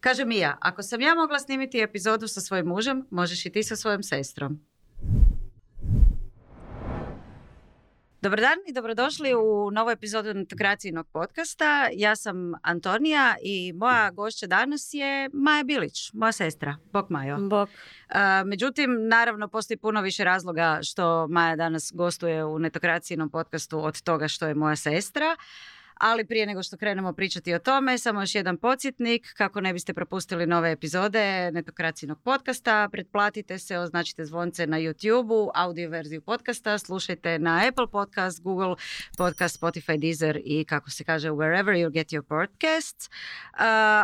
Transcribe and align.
Kaže 0.00 0.24
Mija, 0.24 0.56
ako 0.60 0.82
sam 0.82 1.00
ja 1.00 1.14
mogla 1.14 1.38
snimiti 1.38 1.80
epizodu 1.80 2.28
sa 2.28 2.40
svojim 2.40 2.66
mužem, 2.66 3.06
možeš 3.10 3.46
i 3.46 3.50
ti 3.52 3.62
sa 3.62 3.76
svojom 3.76 4.02
sestrom. 4.02 4.60
Dobar 8.22 8.40
dan 8.40 8.58
i 8.66 8.72
dobrodošli 8.72 9.34
u 9.34 9.70
novu 9.70 9.90
epizodu 9.90 10.30
integracijnog 10.30 11.08
podcasta. 11.12 11.88
Ja 11.92 12.16
sam 12.16 12.52
Antonija 12.62 13.36
i 13.42 13.72
moja 13.72 14.10
gošća 14.10 14.46
danas 14.46 14.90
je 14.92 15.30
Maja 15.32 15.64
Bilić, 15.64 16.12
moja 16.12 16.32
sestra. 16.32 16.76
Bok 16.92 17.10
Majo. 17.10 17.38
Bok. 17.40 17.68
međutim, 18.44 19.08
naravno, 19.08 19.48
postoji 19.48 19.78
puno 19.78 20.00
više 20.00 20.24
razloga 20.24 20.78
što 20.82 21.28
Maja 21.28 21.56
danas 21.56 21.92
gostuje 21.94 22.44
u 22.44 22.58
netokracijnom 22.58 23.30
podcastu 23.30 23.84
od 23.84 24.02
toga 24.02 24.28
što 24.28 24.46
je 24.46 24.54
moja 24.54 24.76
sestra. 24.76 25.36
Ali 25.98 26.24
prije 26.24 26.46
nego 26.46 26.62
što 26.62 26.76
krenemo 26.76 27.12
pričati 27.12 27.54
o 27.54 27.58
tome, 27.58 27.98
samo 27.98 28.22
još 28.22 28.34
jedan 28.34 28.56
podsjetnik 28.56 29.34
kako 29.36 29.60
ne 29.60 29.72
biste 29.72 29.94
propustili 29.94 30.46
nove 30.46 30.72
epizode 30.72 31.50
netokracijnog 31.52 32.22
podcasta. 32.22 32.88
Pretplatite 32.92 33.58
se, 33.58 33.78
označite 33.78 34.24
zvonce 34.24 34.66
na 34.66 34.78
YouTube-u, 34.78 35.50
audio 35.54 35.90
verziju 35.90 36.20
podcasta, 36.20 36.78
slušajte 36.78 37.38
na 37.38 37.62
Apple 37.68 37.90
Podcast, 37.92 38.42
Google 38.42 38.74
Podcast, 39.16 39.60
Spotify, 39.60 39.98
Deezer 39.98 40.40
i 40.44 40.64
kako 40.64 40.90
se 40.90 41.04
kaže 41.04 41.30
wherever 41.30 41.74
you 41.74 41.90
get 41.90 42.08
your 42.08 42.22
podcasts. 42.22 43.10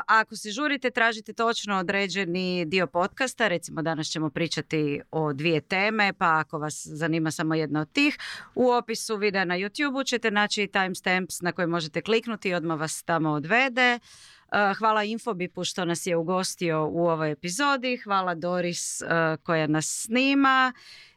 ako 0.06 0.36
se 0.36 0.50
žurite, 0.50 0.90
tražite 0.90 1.32
točno 1.32 1.78
određeni 1.78 2.64
dio 2.64 2.86
podcasta, 2.86 3.48
recimo 3.48 3.82
danas 3.82 4.06
ćemo 4.06 4.30
pričati 4.30 5.00
o 5.10 5.32
dvije 5.32 5.60
teme, 5.60 6.12
pa 6.12 6.38
ako 6.38 6.58
vas 6.58 6.86
zanima 6.86 7.30
samo 7.30 7.54
jedna 7.54 7.80
od 7.80 7.92
tih, 7.92 8.18
u 8.54 8.70
opisu 8.70 9.16
videa 9.16 9.44
na 9.44 9.54
YouTube-u 9.54 10.04
ćete 10.04 10.30
naći 10.30 10.66
timestamps 10.66 11.40
na 11.40 11.52
koje 11.52 11.66
možete 11.66 11.83
možete 11.84 12.02
kliknuti 12.02 12.48
i 12.48 12.54
odmah 12.54 12.80
vas 12.80 13.02
tamo 13.02 13.30
odvede. 13.30 13.98
Uh, 13.98 14.78
hvala 14.78 15.04
Infobipu 15.04 15.64
što 15.64 15.84
nas 15.84 16.06
je 16.06 16.16
ugostio 16.16 16.88
u 16.88 17.06
ovoj 17.08 17.30
epizodi. 17.30 17.96
Hvala 17.96 18.34
Doris 18.34 19.02
uh, 19.02 19.08
koja 19.42 19.66
nas 19.66 20.02
snima. 20.04 20.72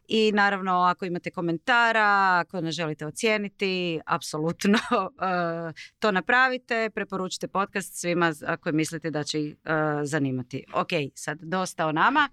I 0.08 0.32
naravno 0.32 0.72
ako 0.72 1.04
imate 1.04 1.30
komentara, 1.30 2.38
ako 2.40 2.60
ne 2.60 2.70
želite 2.70 3.06
ocijeniti, 3.06 4.00
apsolutno 4.06 4.78
uh, 5.00 5.74
to 6.00 6.12
napravite. 6.12 6.90
Preporučite 6.94 7.48
podcast 7.48 7.94
svima 7.94 8.32
ako 8.46 8.72
mislite 8.72 9.10
da 9.10 9.24
će 9.24 9.40
ih 9.42 9.56
zanimati. 10.02 10.64
Ok, 10.74 10.88
sad 11.14 11.38
dosta 11.42 11.86
o 11.86 11.92
nama. 11.92 12.28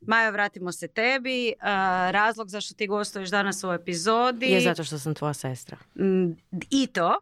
Majo, 0.00 0.32
vratimo 0.32 0.72
se 0.72 0.88
tebi. 0.88 1.52
razlog 2.10 2.48
zašto 2.48 2.74
ti 2.74 2.86
gostuješ 2.86 3.30
danas 3.30 3.64
u 3.64 3.72
epizodi... 3.72 4.46
Je 4.46 4.60
zato 4.60 4.84
što 4.84 4.98
sam 4.98 5.14
tvoja 5.14 5.34
sestra. 5.34 5.76
Mm, 5.98 6.32
I 6.70 6.86
to. 6.86 7.18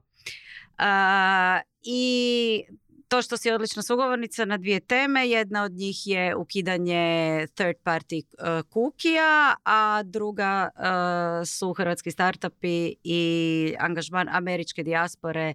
I 1.83 2.65
to 3.11 3.23
što 3.23 3.37
si 3.37 3.51
odlična 3.51 3.83
sugovornica 3.83 4.45
na 4.45 4.57
dvije 4.57 4.81
teme. 4.81 5.29
Jedna 5.29 5.63
od 5.65 5.73
njih 5.73 6.07
je 6.07 6.37
ukidanje 6.37 7.47
third 7.55 7.77
party 7.85 8.23
uh, 8.23 8.71
kukija, 8.71 9.55
a 9.65 10.03
druga 10.05 10.69
uh, 10.75 11.49
su 11.49 11.73
hrvatski 11.73 12.11
startupi 12.11 12.95
i 13.05 13.75
angažman 13.79 14.29
američke 14.29 14.83
dijaspore 14.83 15.55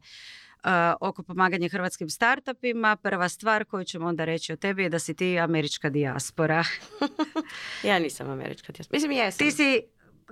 uh, 0.64 0.70
oko 1.02 1.24
pomaganja 1.24 1.70
hrvatskim 1.70 2.10
startupima. 2.10 2.96
Prva 2.96 3.30
stvar 3.30 3.66
koju 3.66 3.84
ćemo 3.84 4.08
onda 4.08 4.26
reći 4.26 4.54
o 4.54 4.56
tebi 4.56 4.84
je 4.84 4.90
da 4.90 5.00
si 5.00 5.14
ti 5.14 5.40
američka 5.40 5.90
dijaspora. 5.90 6.64
ja 7.84 8.00
nisam 8.00 8.30
američka 8.30 8.74
dijaspora. 8.74 8.96
Mislim, 8.96 9.12
jesam. 9.12 9.38
Ti 9.38 9.52
si 9.52 9.82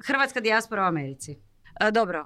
hrvatska 0.05 0.39
dijaspora 0.39 0.83
u 0.83 0.85
Americi. 0.85 1.52
E, 1.79 1.91
dobro, 1.91 2.19
e, 2.19 2.25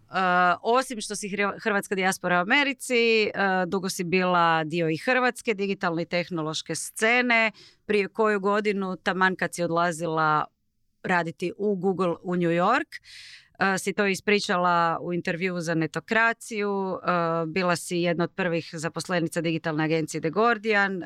osim 0.61 1.01
što 1.01 1.15
si 1.15 1.31
hrvatska 1.63 1.95
dijaspora 1.95 2.37
u 2.37 2.41
Americi, 2.41 3.23
e, 3.23 3.31
dugo 3.67 3.89
si 3.89 4.03
bila 4.03 4.63
dio 4.63 4.89
i 4.89 4.97
hrvatske 4.97 5.53
digitalne 5.53 6.01
i 6.01 6.05
tehnološke 6.05 6.75
scene. 6.75 7.51
Prije 7.85 8.07
koju 8.07 8.39
godinu, 8.39 8.95
taman 8.95 9.35
kad 9.35 9.55
si 9.55 9.63
odlazila 9.63 10.45
raditi 11.03 11.53
u 11.57 11.75
Google 11.75 12.15
u 12.23 12.35
New 12.35 12.51
York, 12.51 12.87
si 13.79 13.93
to 13.93 14.05
ispričala 14.05 14.97
u 15.01 15.13
intervju 15.13 15.59
za 15.59 15.75
netokraciju. 15.75 16.99
Bila 17.47 17.75
si 17.75 17.97
jedna 17.97 18.23
od 18.23 18.31
prvih 18.35 18.69
zaposlenica 18.73 19.41
digitalne 19.41 19.83
agencije 19.83 20.21
The 20.21 20.29
Guardian, 20.29 21.01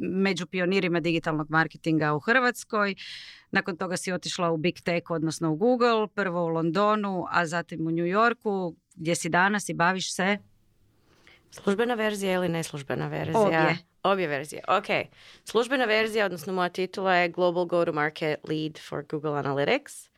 među 0.00 0.46
pionirima 0.46 1.00
digitalnog 1.00 1.50
marketinga 1.50 2.14
u 2.14 2.20
Hrvatskoj. 2.20 2.94
Nakon 3.50 3.76
toga 3.76 3.96
si 3.96 4.12
otišla 4.12 4.50
u 4.50 4.56
Big 4.56 4.80
Tech, 4.80 5.10
odnosno 5.10 5.52
u 5.52 5.56
Google, 5.56 6.08
prvo 6.14 6.44
u 6.44 6.48
Londonu, 6.48 7.26
a 7.30 7.46
zatim 7.46 7.86
u 7.86 7.90
New 7.90 8.06
Yorku, 8.06 8.76
gdje 8.94 9.14
si 9.14 9.28
danas 9.28 9.68
i 9.68 9.74
baviš 9.74 10.14
se? 10.14 10.38
Službena 11.50 11.94
verzija 11.94 12.32
ili 12.32 12.48
neslužbena 12.48 13.08
verzija? 13.08 13.40
Obje. 13.40 13.76
Obje 14.02 14.26
verzije, 14.26 14.62
ok. 14.68 15.08
Službena 15.44 15.84
verzija, 15.84 16.26
odnosno 16.26 16.52
moja 16.52 16.68
titula 16.68 17.14
je 17.14 17.28
Global 17.28 17.64
Go-to-Market 17.64 18.36
Lead 18.48 18.78
for 18.88 19.04
Google 19.10 19.30
Analytics. 19.30 20.08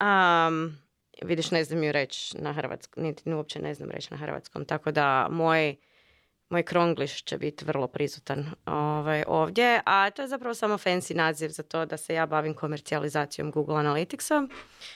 Um, 0.00 0.78
vidiš, 1.22 1.50
ne 1.50 1.64
znam 1.64 1.84
ju 1.84 1.92
reći 1.92 2.38
na 2.38 2.52
hrvatskom, 2.52 3.02
niti 3.02 3.32
uopće 3.32 3.62
ne 3.62 3.74
znam 3.74 3.90
reći 3.90 4.08
na 4.10 4.16
hrvatskom, 4.16 4.64
tako 4.64 4.90
da 4.90 5.28
moj 5.30 5.76
moj 6.48 6.62
krongliš 6.62 7.24
će 7.24 7.38
biti 7.38 7.64
vrlo 7.64 7.86
prisutan 7.86 8.46
ovaj, 8.66 9.24
ovdje, 9.26 9.80
a 9.84 10.10
to 10.10 10.22
je 10.22 10.28
zapravo 10.28 10.54
samo 10.54 10.74
fancy 10.74 11.16
naziv 11.16 11.48
za 11.48 11.62
to 11.62 11.86
da 11.86 11.96
se 11.96 12.14
ja 12.14 12.26
bavim 12.26 12.54
komercijalizacijom 12.54 13.50
Google 13.50 13.76
Analyticsa. 13.76 14.48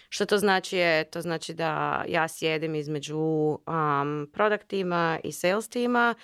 Što 0.08 0.26
to 0.26 0.38
znači 0.38 0.76
je, 0.76 1.04
to 1.04 1.20
znači 1.20 1.54
da 1.54 2.04
ja 2.08 2.28
sjedim 2.28 2.74
između 2.74 3.18
um, 3.18 4.30
product 4.32 4.66
tima 4.66 5.18
i 5.24 5.32
sales 5.32 5.68
tima 5.68 6.14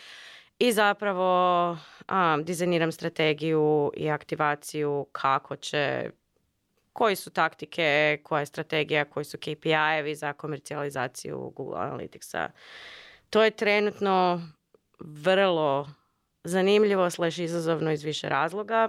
i 0.58 0.72
zapravo 0.72 1.70
um, 1.70 2.44
dizajniram 2.44 2.92
strategiju 2.92 3.92
i 3.96 4.10
aktivaciju 4.10 5.06
kako 5.12 5.56
će 5.56 6.10
koji 6.94 7.16
su 7.16 7.30
taktike, 7.30 8.18
koja 8.22 8.40
je 8.40 8.46
strategija, 8.46 9.04
koji 9.04 9.24
su 9.24 9.38
KPI-evi 9.38 10.14
za 10.14 10.32
komercijalizaciju 10.32 11.52
Google 11.56 11.78
Analyticsa. 11.78 12.48
To 13.30 13.44
je 13.44 13.50
trenutno 13.50 14.42
vrlo 15.00 15.88
zanimljivo 16.44 17.10
slash 17.10 17.38
izazovno 17.38 17.92
iz 17.92 18.02
više 18.02 18.28
razloga. 18.28 18.88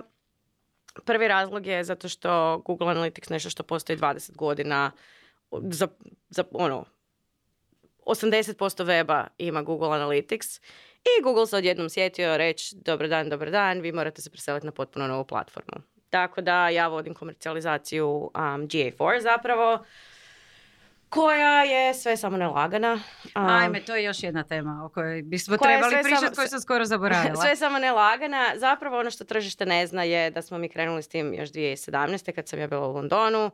Prvi 1.05 1.27
razlog 1.27 1.67
je 1.67 1.83
zato 1.83 2.09
što 2.09 2.61
Google 2.65 2.87
Analytics 2.87 3.31
nešto 3.31 3.49
što 3.49 3.63
postoji 3.63 3.97
20 3.97 4.35
godina 4.35 4.91
za, 5.51 5.87
za 6.29 6.43
ono 6.51 6.85
80% 8.05 8.85
weba 8.85 9.27
ima 9.37 9.61
Google 9.61 9.89
Analytics 9.89 10.61
i 11.01 11.23
Google 11.23 11.47
se 11.47 11.57
odjednom 11.57 11.89
sjetio 11.89 12.37
reći 12.37 12.75
dobar 12.75 13.07
dan, 13.09 13.29
dobar 13.29 13.51
dan, 13.51 13.81
vi 13.81 13.91
morate 13.91 14.21
se 14.21 14.29
preseliti 14.29 14.65
na 14.65 14.71
potpuno 14.71 15.07
novu 15.07 15.25
platformu. 15.25 15.94
Tako 16.09 16.41
da 16.41 16.69
ja 16.69 16.87
vodim 16.87 17.13
komercijalizaciju 17.13 18.07
um, 18.07 18.31
GA4 18.67 19.21
zapravo 19.21 19.85
koja 21.09 21.63
je 21.63 21.93
sve 21.93 22.17
samo 22.17 22.37
nelagana. 22.37 22.93
Um, 23.35 23.45
Ajme, 23.45 23.79
to 23.79 23.95
je 23.95 24.03
još 24.03 24.23
jedna 24.23 24.43
tema 24.43 24.81
o 24.85 24.89
kojoj 24.89 25.21
bismo 25.21 25.57
trebali 25.57 25.95
pričati, 26.03 26.35
koju 26.35 26.47
sam 26.47 26.59
skoro 26.59 26.85
zaboravila. 26.95 27.35
sve 27.35 27.55
samo 27.55 27.79
nelagana. 27.79 28.51
Zapravo 28.55 28.99
ono 28.99 29.11
što 29.11 29.23
tržište 29.23 29.65
ne 29.65 29.87
zna 29.87 30.03
je 30.03 30.31
da 30.31 30.41
smo 30.41 30.57
mi 30.57 30.69
krenuli 30.69 31.03
s 31.03 31.07
tim 31.07 31.33
još 31.33 31.49
2017. 31.49 32.31
kad 32.31 32.47
sam 32.47 32.59
ja 32.59 32.67
bila 32.67 32.87
u 32.87 32.93
Londonu. 32.93 33.51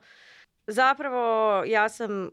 Zapravo 0.72 1.64
ja 1.66 1.90
sam, 1.90 2.30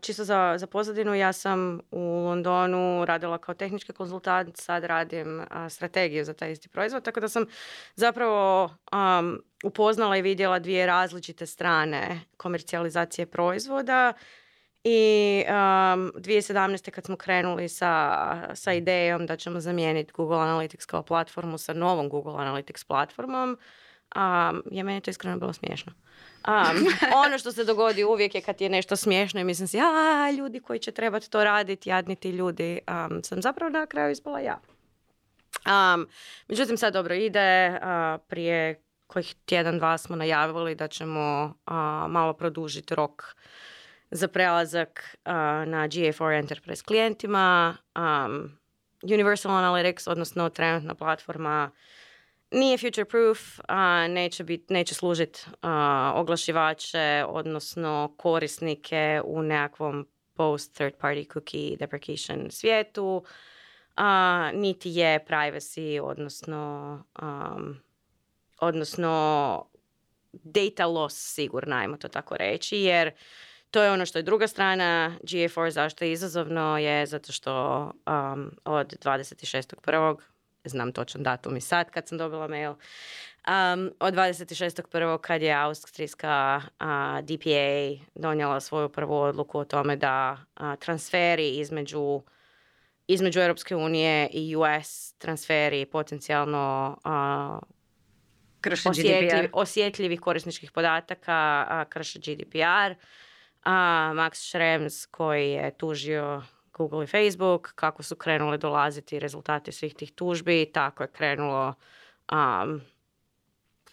čisto 0.00 0.24
za, 0.24 0.54
za 0.58 0.66
pozadinu, 0.66 1.14
ja 1.14 1.32
sam 1.32 1.80
u 1.90 2.00
Londonu 2.00 3.04
radila 3.04 3.38
kao 3.38 3.54
tehnički 3.54 3.92
konzultant, 3.92 4.56
sad 4.56 4.84
radim 4.84 5.46
strategiju 5.70 6.24
za 6.24 6.34
taj 6.34 6.52
isti 6.52 6.68
proizvod, 6.68 7.04
tako 7.04 7.20
da 7.20 7.28
sam 7.28 7.44
zapravo 7.94 8.70
upoznala 9.64 10.16
i 10.16 10.22
vidjela 10.22 10.58
dvije 10.58 10.86
različite 10.86 11.46
strane 11.46 12.20
komercijalizacije 12.36 13.26
proizvoda 13.26 14.12
i 14.88 15.42
um, 15.48 15.52
2017. 15.52 16.90
kad 16.90 17.04
smo 17.04 17.16
krenuli 17.16 17.68
sa, 17.68 18.54
sa 18.54 18.72
idejom 18.72 19.26
da 19.26 19.36
ćemo 19.36 19.60
zamijeniti 19.60 20.12
Google 20.12 20.36
Analytics 20.36 20.86
kao 20.86 21.02
platformu 21.02 21.58
sa 21.58 21.72
novom 21.72 22.08
Google 22.08 22.32
Analytics 22.32 22.86
platformom, 22.86 23.58
um, 24.16 24.62
je 24.70 24.82
meni 24.82 25.00
to 25.00 25.10
iskreno 25.10 25.38
bilo 25.38 25.52
smiješno. 25.52 25.92
Um, 26.46 26.86
ono 27.26 27.38
što 27.38 27.52
se 27.52 27.64
dogodi 27.64 28.04
uvijek 28.04 28.34
je 28.34 28.40
kad 28.40 28.60
je 28.60 28.68
nešto 28.68 28.96
smiješno 28.96 29.40
i 29.40 29.44
mislim 29.44 29.68
si, 29.68 29.78
a 29.80 30.30
ljudi 30.30 30.60
koji 30.60 30.78
će 30.78 30.92
trebati 30.92 31.30
to 31.30 31.44
raditi, 31.44 31.88
jadni 31.88 32.16
ti 32.16 32.30
ljudi, 32.30 32.78
um, 32.88 33.22
sam 33.22 33.42
zapravo 33.42 33.70
na 33.70 33.86
kraju 33.86 34.10
ispala 34.10 34.40
ja. 34.40 34.60
Um, 35.66 36.08
međutim, 36.48 36.76
sad 36.76 36.92
dobro 36.92 37.14
ide, 37.14 37.68
uh, 37.68 38.20
prije 38.28 38.82
kojih 39.06 39.34
tjedan, 39.44 39.78
dva 39.78 39.98
smo 39.98 40.16
najavili 40.16 40.74
da 40.74 40.88
ćemo 40.88 41.44
uh, 41.44 41.72
malo 42.10 42.32
produžiti 42.32 42.94
rok 42.94 43.22
za 44.10 44.28
prelazak 44.28 45.16
uh, 45.24 45.32
na 45.68 45.88
GA4 45.88 46.38
Enterprise 46.38 46.84
klijentima. 46.84 47.76
Um, 47.96 48.58
Universal 49.02 49.52
Analytics, 49.52 50.10
odnosno 50.10 50.48
trenutna 50.48 50.94
platforma, 50.94 51.70
nije 52.50 52.78
future 52.78 53.04
proof, 53.04 53.58
uh, 53.58 54.10
neće, 54.10 54.44
bit, 54.44 54.70
neće 54.70 54.94
služiti 54.94 55.46
oglašivače, 56.14 57.24
odnosno 57.28 58.14
korisnike 58.16 59.20
u 59.24 59.42
nekakvom 59.42 60.06
post 60.34 60.74
third 60.74 60.94
party 61.00 61.32
cookie 61.32 61.76
deprecation 61.76 62.50
svijetu. 62.50 63.24
a, 63.96 64.50
niti 64.54 64.90
je 64.90 65.24
privacy, 65.28 66.00
odnosno, 66.02 67.04
um, 67.22 67.80
odnosno 68.60 69.64
data 70.32 70.86
loss 70.86 71.34
sigurno, 71.34 71.76
ajmo 71.76 71.96
to 71.96 72.08
tako 72.08 72.36
reći, 72.36 72.76
jer 72.76 73.12
to 73.70 73.82
je 73.82 73.90
ono 73.90 74.06
što 74.06 74.18
je 74.18 74.22
druga 74.22 74.46
strana 74.46 75.18
GA4 75.22 75.70
zašto 75.70 76.04
je 76.04 76.12
izazovno 76.12 76.78
je 76.78 77.06
zato 77.06 77.32
što 77.32 77.82
um, 78.06 78.50
od 78.64 78.94
26.1. 79.04 80.35
znam 80.68 80.92
točan 80.92 81.22
datum 81.22 81.56
i 81.56 81.60
sad 81.60 81.90
kad 81.90 82.08
sam 82.08 82.18
dobila 82.18 82.48
mail, 82.48 82.70
um, 82.70 83.92
od 84.00 84.14
26.1. 84.14 85.18
kad 85.18 85.42
je 85.42 85.54
austrijska 85.54 86.60
uh, 86.64 86.86
DPA 87.24 88.04
donijela 88.14 88.60
svoju 88.60 88.88
prvu 88.88 89.16
odluku 89.20 89.58
o 89.58 89.64
tome 89.64 89.96
da 89.96 90.36
transferi 90.78 91.48
između 91.48 92.22
između 93.08 93.40
Europske 93.40 93.76
unije 93.76 94.28
i 94.32 94.56
US 94.56 95.12
transferi 95.18 95.86
potencijalno 95.86 96.96
osjetljiv, 98.86 99.50
osjetljivih 99.52 100.20
korisničkih 100.20 100.72
podataka 100.72 101.66
uh, 101.70 101.90
krše 101.90 102.18
GDPR. 102.18 102.92
Uh, 103.66 103.72
Max 104.14 104.34
Schrems 104.34 105.06
koji 105.06 105.50
je 105.50 105.76
tužio 105.78 106.42
Google 106.76 107.04
i 107.04 107.06
Facebook, 107.06 107.72
kako 107.74 108.02
su 108.02 108.16
krenule 108.16 108.58
dolaziti 108.58 109.18
rezultati 109.18 109.72
svih 109.72 109.94
tih 109.94 110.12
tužbi, 110.12 110.70
tako 110.74 111.02
je 111.02 111.12
krenulo 111.12 111.74
um, 112.32 112.80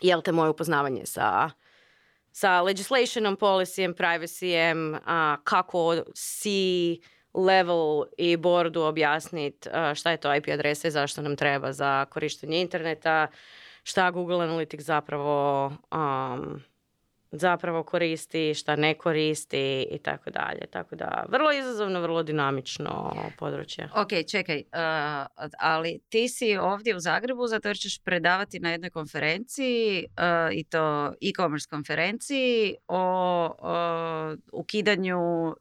jel 0.02 0.22
te 0.22 0.32
moje 0.32 0.50
upoznavanje 0.50 1.06
sa 1.06 1.50
sa 2.36 2.62
legislationom, 2.62 3.38
policyjem, 3.38 3.94
privacyjem, 3.94 4.96
uh, 4.96 5.44
kako 5.44 5.96
si 6.16 7.00
level 7.34 8.06
i 8.18 8.38
boardu 8.38 8.82
objasniti 8.82 9.70
šta 9.96 10.12
je 10.12 10.18
to 10.18 10.36
IP 10.36 10.48
adresa 10.48 10.88
i 10.88 10.92
zašto 10.92 11.22
nam 11.22 11.36
treba 11.36 11.72
za 11.72 12.06
korištenje 12.06 12.62
interneta, 12.62 13.28
šta 13.84 14.12
Google 14.12 14.38
Analytics 14.38 14.82
zapravo 14.82 15.68
um, 15.68 16.64
zapravo 17.34 17.84
koristi, 17.84 18.54
šta 18.54 18.76
ne 18.76 18.94
koristi 18.94 19.88
i 19.92 19.98
tako 19.98 20.30
dalje. 20.30 20.66
Tako 20.72 20.96
da, 20.96 21.26
vrlo 21.30 21.52
izazovno, 21.52 22.02
vrlo 22.02 22.24
dinamično 22.24 23.14
područje. 23.40 23.90
Ok, 23.96 24.10
čekaj, 24.32 24.58
uh, 24.58 25.48
ali 25.60 26.00
ti 26.10 26.30
si 26.30 26.58
ovdje 26.58 26.96
u 26.96 27.00
Zagrebu 27.00 27.48
zato 27.48 27.70
jer 27.70 27.78
ćeš 27.78 28.00
predavati 28.00 28.60
na 28.60 28.72
jednoj 28.72 28.90
konferenciji 28.90 30.06
uh, 30.08 30.54
i 30.54 30.64
to 30.64 31.14
e-commerce 31.22 31.70
konferenciji 31.70 32.76
o, 32.88 33.50
ukidanju 34.52 35.48
uh, 35.48 35.56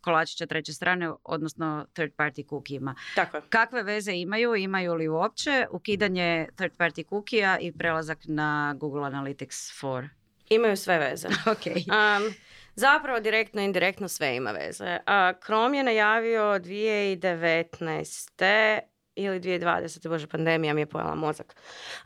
kolačića 0.00 0.46
treće 0.46 0.72
strane, 0.72 1.10
odnosno 1.24 1.86
third 1.92 2.12
party 2.16 2.48
cookijima. 2.48 2.94
Tako 3.14 3.40
Kakve 3.48 3.82
veze 3.82 4.12
imaju, 4.12 4.54
imaju 4.54 4.94
li 4.94 5.08
uopće 5.08 5.66
ukidanje 5.70 6.46
third 6.56 6.72
party 6.78 7.08
cookija 7.08 7.58
i 7.58 7.72
prelazak 7.72 8.18
na 8.24 8.74
Google 8.78 9.02
Analytics 9.02 9.82
4? 9.82 10.08
Imaju 10.48 10.76
sve 10.76 10.98
veze. 10.98 11.28
Okay. 11.46 11.84
Um, 11.88 12.34
zapravo 12.74 13.20
direktno 13.20 13.60
i 13.60 13.64
indirektno 13.64 14.08
sve 14.08 14.36
ima 14.36 14.50
veze. 14.50 14.84
Uh, 14.84 14.98
Chrome 15.44 15.78
je 15.78 15.84
najavio 15.84 16.42
2019 16.42 18.80
ili 19.16 19.40
2020. 19.40 20.08
Bože, 20.08 20.26
pandemija 20.26 20.74
mi 20.74 20.80
je 20.80 20.86
pojela 20.86 21.14
mozak. 21.14 21.56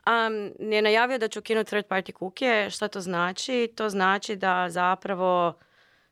Um, 0.06 0.52
je 0.72 0.82
najavio 0.82 1.18
da 1.18 1.28
će 1.28 1.38
ukinuti 1.38 1.68
third 1.68 1.86
party 1.86 2.18
cookie. 2.18 2.70
Šta 2.70 2.88
to 2.88 3.00
znači? 3.00 3.72
To 3.76 3.88
znači 3.88 4.36
da 4.36 4.70
zapravo 4.70 5.58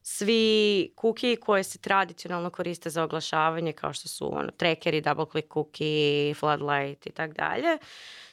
svi 0.02 0.94
cookie 1.00 1.36
koje 1.36 1.64
se 1.64 1.78
tradicionalno 1.78 2.50
koriste 2.50 2.90
za 2.90 3.04
oglašavanje 3.04 3.72
kao 3.72 3.92
što 3.92 4.08
su 4.08 4.38
ono, 4.38 4.50
trackeri, 4.50 5.00
double 5.00 5.26
click 5.32 5.52
cookie, 5.52 6.34
floodlight 6.34 7.06
i 7.06 7.10
tako 7.10 7.32
dalje 7.32 7.78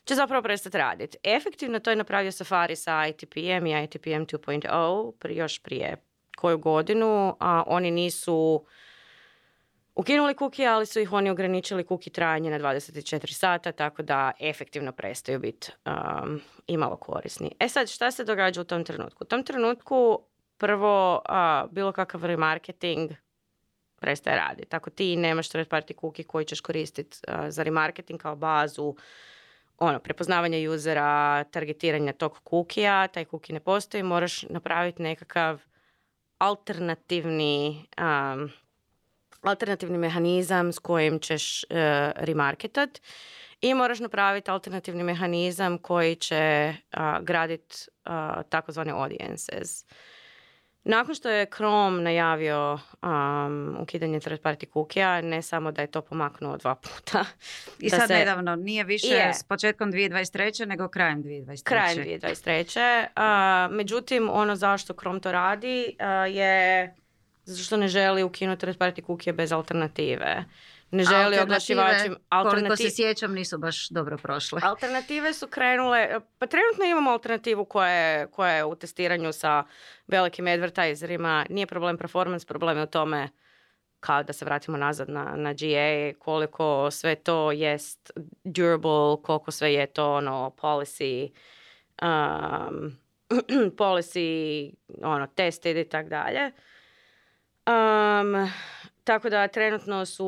će 0.06 0.16
zapravo 0.16 0.44
prestati 0.44 0.78
raditi. 0.78 1.18
Efektivno 1.24 1.80
to 1.80 1.90
je 1.90 1.96
napravio 1.96 2.32
Safari 2.32 2.76
sa 2.76 3.08
ITPM 3.08 3.66
i 3.66 3.84
ITPM 3.84 4.24
2.0 4.24 5.30
još 5.30 5.60
prije 5.60 5.98
koju 6.38 6.58
godinu. 6.58 7.36
A 7.40 7.64
oni 7.68 7.92
nisu 7.92 8.66
ukinuli 9.96 10.36
kuki, 10.36 10.66
ali 10.66 10.86
su 10.86 11.00
ih 11.00 11.14
oni 11.14 11.30
ograničili 11.30 11.84
kuki 11.84 12.10
trajanje 12.10 12.52
na 12.52 12.60
24 12.60 13.34
sata, 13.34 13.72
tako 13.72 14.02
da 14.02 14.32
efektivno 14.40 14.92
prestaju 14.92 15.40
biti 15.40 15.72
um, 15.86 16.42
imalo 16.68 16.96
korisni. 16.96 17.56
E 17.60 17.70
sad, 17.70 17.90
šta 17.90 18.12
se 18.12 18.24
događa 18.24 18.62
u 18.62 18.64
tom 18.64 18.84
trenutku? 18.84 19.24
U 19.24 19.28
tom 19.28 19.44
trenutku 19.44 20.20
prvo 20.58 21.22
bilo 21.72 21.92
kakav 21.92 22.26
remarketing 22.26 23.12
prestaje 24.00 24.38
raditi. 24.38 24.70
Tako 24.70 24.90
ti 24.90 25.16
nemaš 25.16 25.50
third 25.50 25.68
party 25.68 26.00
cookie 26.02 26.26
koji 26.26 26.46
ćeš 26.46 26.62
koristiti 26.62 27.18
za 27.48 27.64
remarketing 27.64 28.22
kao 28.22 28.36
bazu 28.36 28.96
ono, 29.84 30.00
prepoznavanje 30.00 30.70
usera, 30.70 31.44
targetiranja 31.44 32.14
tog 32.14 32.40
kukija, 32.44 33.08
taj 33.08 33.26
kuki 33.26 33.54
ne 33.54 33.60
postoji, 33.60 34.04
moraš 34.04 34.44
napraviti 34.50 35.04
nekakav 35.04 35.62
alternativni 36.38 37.86
um, 37.98 38.50
alternativni 39.42 39.98
mehanizam 39.98 40.72
s 40.72 40.80
kojim 40.80 41.20
ćeš 41.20 41.64
uh, 41.64 41.78
remarketat 42.16 43.02
i 43.62 43.74
moraš 43.74 44.00
napraviti 44.00 44.52
alternativni 44.52 45.04
mehanizam 45.04 45.78
koji 45.78 46.16
će 46.16 46.74
uh, 46.74 47.04
graditi 47.22 47.76
uh, 48.06 48.44
takozvane 48.50 48.92
audiences. 48.92 49.86
Nakon 50.86 51.16
što 51.16 51.30
je 51.30 51.46
Chrome 51.46 52.02
najavio 52.02 52.80
um, 53.02 53.78
ukidanje 53.80 54.20
third 54.20 54.42
party 54.42 54.66
kukija, 54.66 55.22
ne 55.22 55.42
samo 55.42 55.72
da 55.72 55.82
je 55.82 55.88
to 55.88 56.02
pomaknuo 56.02 56.58
dva 56.58 56.76
puta. 56.76 57.26
I 57.80 57.90
sad 57.90 58.08
se... 58.08 58.14
nedavno, 58.14 58.56
nije 58.56 58.84
više 58.84 59.32
s 59.34 59.44
početkom 59.44 59.92
2023. 59.92 60.66
nego 60.66 60.88
krajem 60.88 61.24
2023. 61.24 61.64
Krajem 61.64 61.98
2023. 61.98 63.68
Uh, 63.68 63.76
međutim, 63.76 64.30
ono 64.32 64.56
zašto 64.56 64.94
Chrome 64.94 65.20
to 65.20 65.32
radi 65.32 65.96
uh, 66.00 66.36
je 66.36 66.94
zato 67.46 67.64
što 67.64 67.78
ne 67.78 67.88
želi 67.88 68.24
ukinuti 68.24 68.60
third 68.60 68.78
party 68.78 69.02
kukije 69.02 69.34
bez 69.34 69.52
alternative 69.52 70.46
ne 70.94 71.04
želi 71.04 71.40
oglašivačima. 71.40 72.16
Koliko 72.52 72.76
se 72.76 72.90
sjećam 72.90 73.34
nisu 73.34 73.58
baš 73.58 73.90
dobro 73.90 74.18
prošle. 74.18 74.62
Alternative 74.64 75.34
su 75.34 75.48
krenule, 75.48 76.20
pa 76.40 76.48
trenutno 76.48 76.86
imamo 76.86 77.12
alternativu 77.12 77.66
koja 77.66 77.90
je, 77.90 78.28
koja 78.28 78.52
je 78.52 78.66
u 78.66 78.76
testiranju 78.76 79.34
sa 79.34 79.64
velikim 80.08 80.48
advertiserima. 80.48 81.46
Nije 81.50 81.68
problem 81.68 81.98
performance, 81.98 82.48
problem 82.48 82.78
je 82.78 82.84
u 82.84 82.88
tome 82.88 83.30
kao 84.00 84.24
da 84.24 84.34
se 84.34 84.46
vratimo 84.46 84.78
nazad 84.78 85.10
na, 85.10 85.34
na 85.36 85.54
GA, 85.54 86.20
koliko 86.20 86.92
sve 86.92 87.16
to 87.16 87.52
jest 87.52 88.12
durable, 88.44 89.24
koliko 89.24 89.52
sve 89.52 89.74
je 89.74 89.86
to 89.86 90.14
ono 90.14 90.52
policy, 90.62 91.30
um, 92.02 92.98
policy 93.82 94.70
ono, 95.02 95.28
tested 95.28 95.78
i 95.78 95.90
tako 95.90 96.10
dalje. 96.10 96.52
Um, 97.68 98.52
tako 99.04 99.30
da 99.30 99.48
trenutno 99.48 100.06
su 100.06 100.28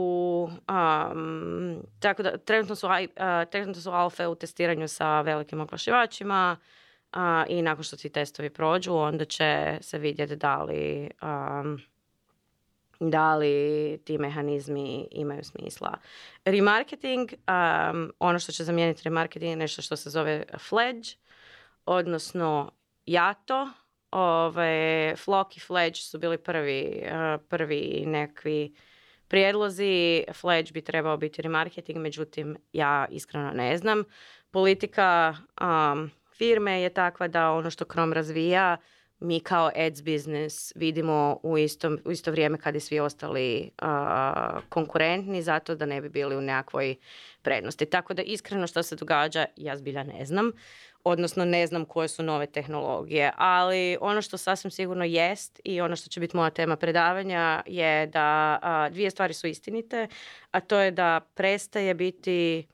um, 0.70 1.84
tako 2.00 2.24
da 2.24 2.38
trenutno 2.38 2.76
su, 2.76 2.88
uh, 2.88 2.94
trenutno 3.52 3.82
su 3.82 3.92
alfe 3.92 4.28
u 4.28 4.36
testiranju 4.36 4.88
sa 4.88 5.22
velikim 5.22 5.62
oglašivačima 5.62 6.58
uh, 7.16 7.20
i 7.48 7.62
nakon 7.62 7.84
što 7.84 7.98
ti 7.98 8.10
testovi 8.10 8.50
prođu 8.50 8.94
onda 8.96 9.26
će 9.26 9.78
se 9.82 9.98
vidjeti 9.98 10.36
da 10.36 10.64
li 10.64 11.10
um, 11.22 11.80
da 13.00 13.36
li 13.36 14.00
ti 14.06 14.18
mehanizmi 14.18 15.08
imaju 15.12 15.44
smisla. 15.44 15.98
Remarketing, 16.46 17.30
um, 17.34 18.12
ono 18.20 18.40
što 18.40 18.52
će 18.52 18.64
zamijeniti 18.64 19.02
remarketing 19.04 19.50
je 19.50 19.56
nešto 19.56 19.82
što 19.82 19.96
se 19.96 20.10
zove 20.10 20.44
fledge, 20.70 21.10
odnosno 21.86 22.72
jato, 23.06 23.70
Ove, 24.12 25.16
Flock 25.18 25.58
i 25.58 25.60
Fledge 25.60 26.00
su 26.00 26.20
bili 26.20 26.38
prvi, 26.38 27.04
uh, 27.04 27.42
prvi 27.50 28.04
nekakvi 28.06 28.74
prijedlozi. 29.28 30.24
Fledge 30.34 30.72
bi 30.72 30.82
trebao 30.82 31.18
biti 31.18 31.42
remarketing, 31.42 32.00
međutim 32.00 32.58
ja 32.74 33.06
iskreno 33.10 33.52
ne 33.52 33.78
znam. 33.78 34.04
Politika 34.52 35.36
um, 35.62 36.12
firme 36.38 36.82
je 36.82 36.90
takva 36.90 37.28
da 37.28 37.52
ono 37.52 37.70
što 37.70 37.86
Chrome 37.86 38.16
razvija 38.16 38.78
mi 39.20 39.40
kao 39.40 39.72
ads 39.76 40.04
business 40.04 40.72
vidimo 40.76 41.40
u 41.44 41.58
isto, 41.58 41.98
u 42.06 42.12
isto 42.12 42.32
vrijeme 42.32 42.58
kad 42.58 42.76
i 42.76 42.80
svi 42.80 43.00
ostali 43.00 43.72
uh, 43.82 44.64
konkurentni 44.70 45.42
zato 45.42 45.76
da 45.76 45.86
ne 45.86 46.02
bi 46.02 46.10
bili 46.10 46.36
u 46.36 46.42
nekakvoj 46.42 46.96
prednosti. 47.42 47.86
Tako 47.86 48.14
da 48.14 48.22
iskreno 48.22 48.68
što 48.68 48.84
se 48.84 48.96
događa 48.96 49.46
ja 49.56 49.78
zbilja 49.78 50.04
ne 50.04 50.26
znam 50.26 50.52
odnosno 51.08 51.46
ne 51.46 51.68
znam 51.68 51.86
koje 51.86 52.08
su 52.08 52.24
nove 52.24 52.46
tehnologije, 52.48 53.32
ali 53.38 53.98
ono 54.02 54.22
što 54.22 54.38
sasvim 54.38 54.72
sigurno 54.72 55.04
jest 55.04 55.62
i 55.64 55.82
ono 55.82 55.96
što 55.96 56.10
će 56.10 56.20
biti 56.20 56.38
moja 56.38 56.50
tema 56.50 56.76
predavanja 56.76 57.64
je 57.66 58.08
da 58.08 58.90
dvije 58.92 59.12
stvari 59.12 59.34
su 59.34 59.48
istinite, 59.48 60.08
a 60.52 60.60
to 60.60 60.80
je 60.80 60.92
da 60.92 61.20
prestaje 61.34 61.94
biti 61.94 62.68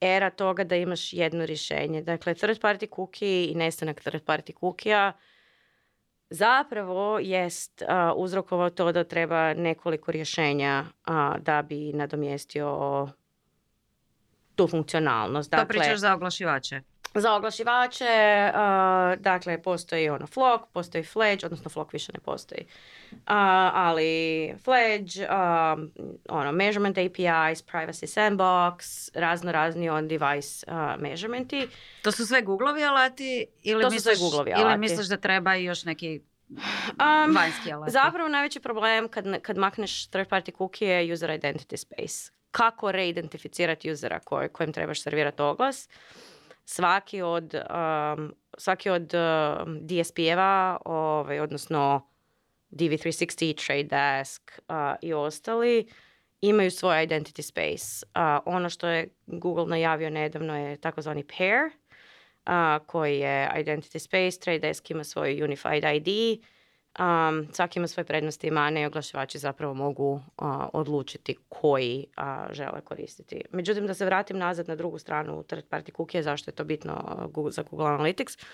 era 0.00 0.30
toga 0.30 0.64
da 0.64 0.76
imaš 0.76 1.12
jedno 1.12 1.46
rješenje. 1.46 2.02
Dakle, 2.02 2.34
third 2.34 2.60
party 2.60 2.94
cookie 2.96 3.46
i 3.46 3.54
nestanak 3.54 4.00
third 4.00 4.24
party 4.24 4.52
cookie 4.60 5.12
zapravo 6.30 7.18
jest 7.18 7.82
uzrokovao 8.16 8.70
to 8.70 8.92
da 8.92 9.04
treba 9.04 9.54
nekoliko 9.54 10.12
rješenja 10.12 10.84
da 11.38 11.62
bi 11.68 11.92
nadomjestio 11.92 13.08
tu 14.56 14.68
funkcionalnost. 14.68 15.50
To 15.50 15.66
pričaš 15.68 15.98
za 15.98 16.14
oglašivače. 16.14 16.91
Za 17.14 17.34
oglašivače, 17.34 18.50
uh, 18.54 19.20
dakle, 19.20 19.62
postoji 19.62 20.08
ono 20.08 20.26
Flock, 20.26 20.64
postoji 20.72 21.04
Fledge, 21.04 21.46
odnosno 21.46 21.70
Flock 21.70 21.92
više 21.92 22.12
ne 22.12 22.20
postoji. 22.20 22.66
Uh, 23.12 23.18
ali 23.74 24.54
Fledge, 24.64 25.20
um, 25.20 25.90
ono, 26.28 26.52
measurement 26.52 26.98
APIs, 26.98 27.64
privacy 27.66 28.06
sandbox, 28.06 29.10
razno 29.14 29.52
razni 29.52 29.90
on 29.90 30.08
device 30.08 30.66
uh, 30.68 31.02
measurementi. 31.02 31.68
To 32.02 32.12
su 32.12 32.26
sve 32.26 32.42
Googlovi 32.42 32.84
alati 32.84 33.46
ili, 33.62 33.82
To 33.82 33.90
su 33.90 34.00
sve 34.00 34.12
misliš, 34.12 34.60
ili 34.60 34.78
misliš 34.78 35.06
da 35.06 35.16
treba 35.16 35.56
i 35.56 35.64
još 35.64 35.84
neki 35.84 36.20
Um, 36.52 37.36
vanjski 37.36 37.72
alati? 37.72 37.92
Zapravo 37.92 38.28
najveći 38.28 38.60
problem 38.60 39.08
kad, 39.08 39.40
kad 39.42 39.58
makneš 39.58 40.06
third 40.06 40.28
party 40.28 40.56
cookie 40.58 40.88
je 40.88 41.12
user 41.12 41.30
identity 41.30 41.76
space. 41.76 42.32
Kako 42.50 42.92
reidentificirati 42.92 43.90
usera 43.90 44.20
koj, 44.20 44.48
kojem 44.48 44.72
trebaš 44.72 45.02
servirati 45.02 45.42
oglas. 45.42 45.88
Svaki 46.64 47.22
od, 47.22 47.54
um, 47.54 48.34
svaki 48.58 48.90
od 48.90 49.14
um, 49.14 49.80
DSP-eva, 49.82 50.78
ovaj, 50.84 51.40
odnosno 51.40 52.08
DV360, 52.70 53.66
Trade 53.66 53.82
Desk 53.82 54.60
uh, 54.68 54.74
i 55.02 55.12
ostali, 55.12 55.86
imaju 56.40 56.70
svoj 56.70 57.06
identity 57.06 57.42
space. 57.42 58.06
Uh, 58.06 58.42
ono 58.54 58.70
što 58.70 58.86
je 58.86 59.08
Google 59.26 59.66
najavio 59.66 60.10
nedavno 60.10 60.58
je 60.58 60.76
takozvani 60.76 61.24
pair, 61.24 61.60
uh, 61.66 62.86
koji 62.86 63.18
je 63.18 63.50
identity 63.56 63.98
space, 63.98 64.40
Trade 64.40 64.58
Desk 64.58 64.90
ima 64.90 65.04
svoj 65.04 65.42
unified 65.42 65.84
ID, 65.84 66.40
um, 66.98 67.48
svaki 67.52 67.78
ima 67.78 67.86
svoje 67.86 68.04
prednosti 68.04 68.46
i 68.46 68.50
mane 68.50 68.82
i 68.82 68.86
oglašivači 68.86 69.38
zapravo 69.38 69.74
mogu 69.74 70.12
uh, 70.12 70.22
odlučiti 70.72 71.36
koji 71.48 72.06
uh, 72.16 72.52
žele 72.52 72.80
koristiti. 72.80 73.42
Međutim, 73.52 73.86
da 73.86 73.94
se 73.94 74.04
vratim 74.04 74.38
nazad 74.38 74.68
na 74.68 74.76
drugu 74.76 74.98
stranu 74.98 75.42
third 75.42 75.64
party 75.70 75.96
cookie, 75.96 76.22
zašto 76.22 76.50
je 76.50 76.54
to 76.54 76.64
bitno 76.64 77.28
uh, 77.36 77.50
za 77.50 77.62
Google 77.62 77.86
Analytics. 77.86 78.44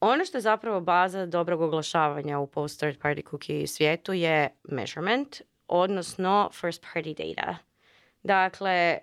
Ono 0.00 0.24
što 0.24 0.36
je 0.38 0.42
zapravo 0.42 0.80
baza 0.80 1.26
dobrog 1.26 1.60
oglašavanja 1.60 2.38
u 2.38 2.46
post 2.46 2.78
third 2.78 2.98
party 3.02 3.30
cookie 3.30 3.66
svijetu 3.66 4.12
je 4.12 4.48
measurement, 4.64 5.40
odnosno 5.68 6.50
first 6.52 6.84
party 6.94 7.34
data. 7.34 7.56
Dakle, 8.22 8.98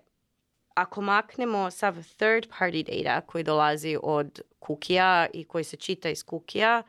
ako 0.73 1.01
maknemo 1.01 1.71
sav 1.71 1.93
third 2.17 2.47
party 2.59 3.03
data 3.03 3.21
koji 3.21 3.43
dolazi 3.43 3.97
od 4.03 4.41
kukija 4.59 5.27
i 5.33 5.43
koji 5.43 5.63
se 5.63 5.77
čita 5.77 6.09
iz 6.09 6.23
kukija, 6.23 6.83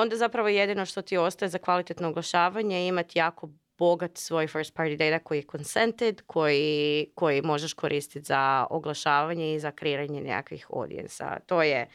onda 0.00 0.16
zapravo 0.16 0.48
jedino 0.48 0.86
što 0.86 1.02
ti 1.02 1.16
ostaje 1.16 1.48
za 1.48 1.58
kvalitetno 1.58 2.08
oglašavanje 2.08 2.76
je 2.76 2.88
imati 2.88 3.18
jako 3.18 3.48
bogat 3.78 4.18
svoj 4.18 4.46
first 4.46 4.74
party 4.74 4.96
data 4.96 5.24
koji 5.24 5.38
je 5.38 5.46
consented, 5.50 6.22
koji, 6.26 7.06
koji 7.14 7.42
možeš 7.42 7.72
koristiti 7.72 8.26
za 8.26 8.66
oglašavanje 8.70 9.54
i 9.54 9.60
za 9.60 9.70
kreiranje 9.70 10.20
nekakvih 10.20 10.66
audijensa. 10.72 11.38
To 11.46 11.62
je 11.62 11.88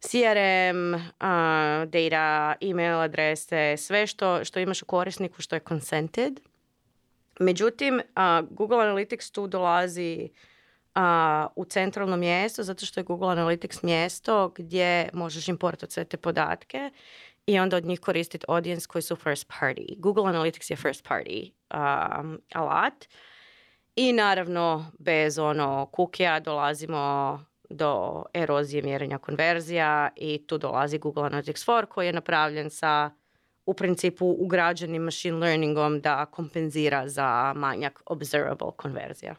CRM, 0.00 0.94
uh, 0.94 1.00
data, 1.86 2.54
email 2.60 3.00
adrese, 3.00 3.76
sve 3.76 4.06
što, 4.06 4.44
što 4.44 4.60
imaš 4.60 4.82
u 4.82 4.86
korisniku 4.86 5.42
što 5.42 5.56
je 5.56 5.60
consented. 5.68 6.40
Međutim, 7.40 7.94
uh, 7.94 8.48
Google 8.50 8.78
Analytics 8.78 9.34
tu 9.34 9.46
dolazi 9.46 10.28
uh, 10.94 11.02
u 11.56 11.64
centralno 11.64 12.16
mjesto 12.16 12.62
zato 12.62 12.86
što 12.86 13.00
je 13.00 13.04
Google 13.04 13.28
Analytics 13.28 13.84
mjesto 13.84 14.48
gdje 14.48 15.08
možeš 15.12 15.48
importati 15.48 15.92
sve 15.92 16.04
te 16.04 16.16
podatke 16.16 16.90
i 17.46 17.58
onda 17.58 17.76
od 17.76 17.84
njih 17.84 18.00
koristiti 18.00 18.44
audience 18.48 18.86
koji 18.86 19.02
su 19.02 19.16
first 19.16 19.48
party. 19.48 19.98
Google 19.98 20.24
Analytics 20.24 20.70
je 20.70 20.76
first 20.76 21.08
party 21.08 21.50
um, 22.20 22.40
alat. 22.52 23.08
I 23.96 24.12
naravno, 24.12 24.90
bez 24.98 25.38
ono 25.38 25.86
kukija 25.86 26.40
dolazimo 26.40 27.44
do 27.70 28.24
erozije 28.34 28.82
mjerenja 28.82 29.18
konverzija 29.18 30.10
i 30.16 30.46
tu 30.46 30.58
dolazi 30.58 30.98
Google 30.98 31.22
Analytics 31.22 31.70
4 31.70 31.86
koji 31.86 32.06
je 32.06 32.12
napravljen 32.12 32.70
sa 32.70 33.10
u 33.66 33.74
principu 33.74 34.36
ugrađenim 34.38 35.02
machine 35.02 35.38
learningom 35.38 36.00
da 36.00 36.26
kompenzira 36.26 37.08
za 37.08 37.52
manjak 37.56 38.02
observable 38.06 38.70
konverzija. 38.76 39.34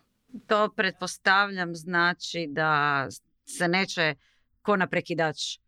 To 0.47 0.69
pretpostavljam 0.75 1.75
znači 1.75 2.47
da 2.50 3.07
se 3.45 3.67
neće 3.67 4.15
ko 4.61 4.75
na 4.75 4.88
prekidač 4.88 5.59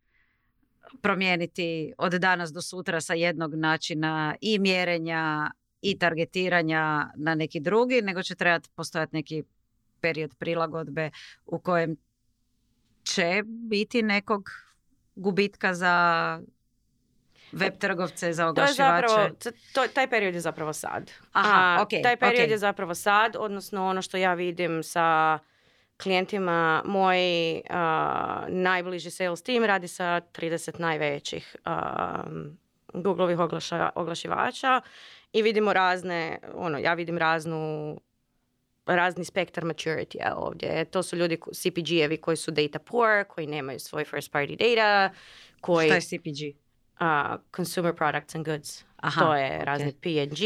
promijeniti 1.02 1.94
od 1.98 2.14
danas 2.14 2.54
do 2.54 2.62
sutra 2.62 3.02
sa 3.02 3.14
jednog 3.14 3.56
načina 3.56 4.36
i 4.42 4.60
mjerenja 4.60 5.52
i 5.82 6.00
targetiranja 6.00 7.12
na 7.16 7.36
neki 7.36 7.60
drugi, 7.60 8.02
nego 8.02 8.24
će 8.24 8.36
trebati 8.36 8.70
postojati 8.76 9.16
neki 9.16 9.44
period 10.02 10.36
prilagodbe 10.40 11.12
u 11.46 11.60
kojem 11.60 11.96
će 13.04 13.44
biti 13.46 14.02
nekog 14.02 14.50
gubitka 15.16 15.74
za 15.74 16.42
web 17.54 17.74
trgovce, 17.80 18.34
za 18.34 18.44
To 18.44 18.48
je 18.48 18.50
oglašivače. 18.50 19.08
zapravo, 19.08 19.30
to, 19.74 19.88
taj 19.94 20.10
period 20.10 20.34
je 20.34 20.42
zapravo 20.42 20.74
sad. 20.74 21.12
Aha, 21.32 21.78
A, 21.80 21.82
ok, 21.82 21.90
taj 22.04 22.18
period 22.18 22.46
ok. 22.46 22.52
je 22.52 22.58
zapravo 22.58 22.96
sad, 22.96 23.36
odnosno 23.40 23.86
ono 23.88 24.02
što 24.02 24.18
ja 24.18 24.34
vidim 24.34 24.84
sa 24.84 25.40
klijentima, 26.04 26.82
moj 26.86 27.18
a, 27.70 28.46
najbliži 28.48 29.12
sales 29.12 29.44
team 29.44 29.64
radi 29.64 29.88
sa 29.88 30.22
30 30.34 30.80
najvećih 30.80 31.56
um, 31.66 32.58
Googleovih 32.94 33.40
oglaša, 33.40 33.90
oglašivača 33.96 34.82
i 35.34 35.42
vidimo 35.42 35.74
razne, 35.74 36.40
ono, 36.54 36.78
ja 36.78 36.94
vidim 36.94 37.18
raznu 37.18 37.98
razni 38.86 39.26
spektar 39.26 39.64
maturity 39.64 40.18
ovdje. 40.36 40.86
To 40.86 41.04
su 41.04 41.16
ljudi, 41.16 41.38
CPG-evi 41.52 42.18
koji 42.18 42.38
su 42.38 42.52
data 42.52 42.80
poor, 42.80 43.24
koji 43.28 43.48
nemaju 43.48 43.80
svoj 43.80 44.06
first 44.06 44.32
party 44.32 44.76
data, 44.76 45.16
koji... 45.62 45.88
Šta 45.88 45.96
je 45.96 46.02
CPG? 46.02 46.63
A, 47.00 47.38
consumer 47.56 47.94
products 47.94 48.36
and 48.36 48.46
goods. 48.46 48.84
Aha, 48.98 49.22
to 49.22 49.36
je 49.36 49.66
razni 49.66 49.94
P&G 50.02 50.46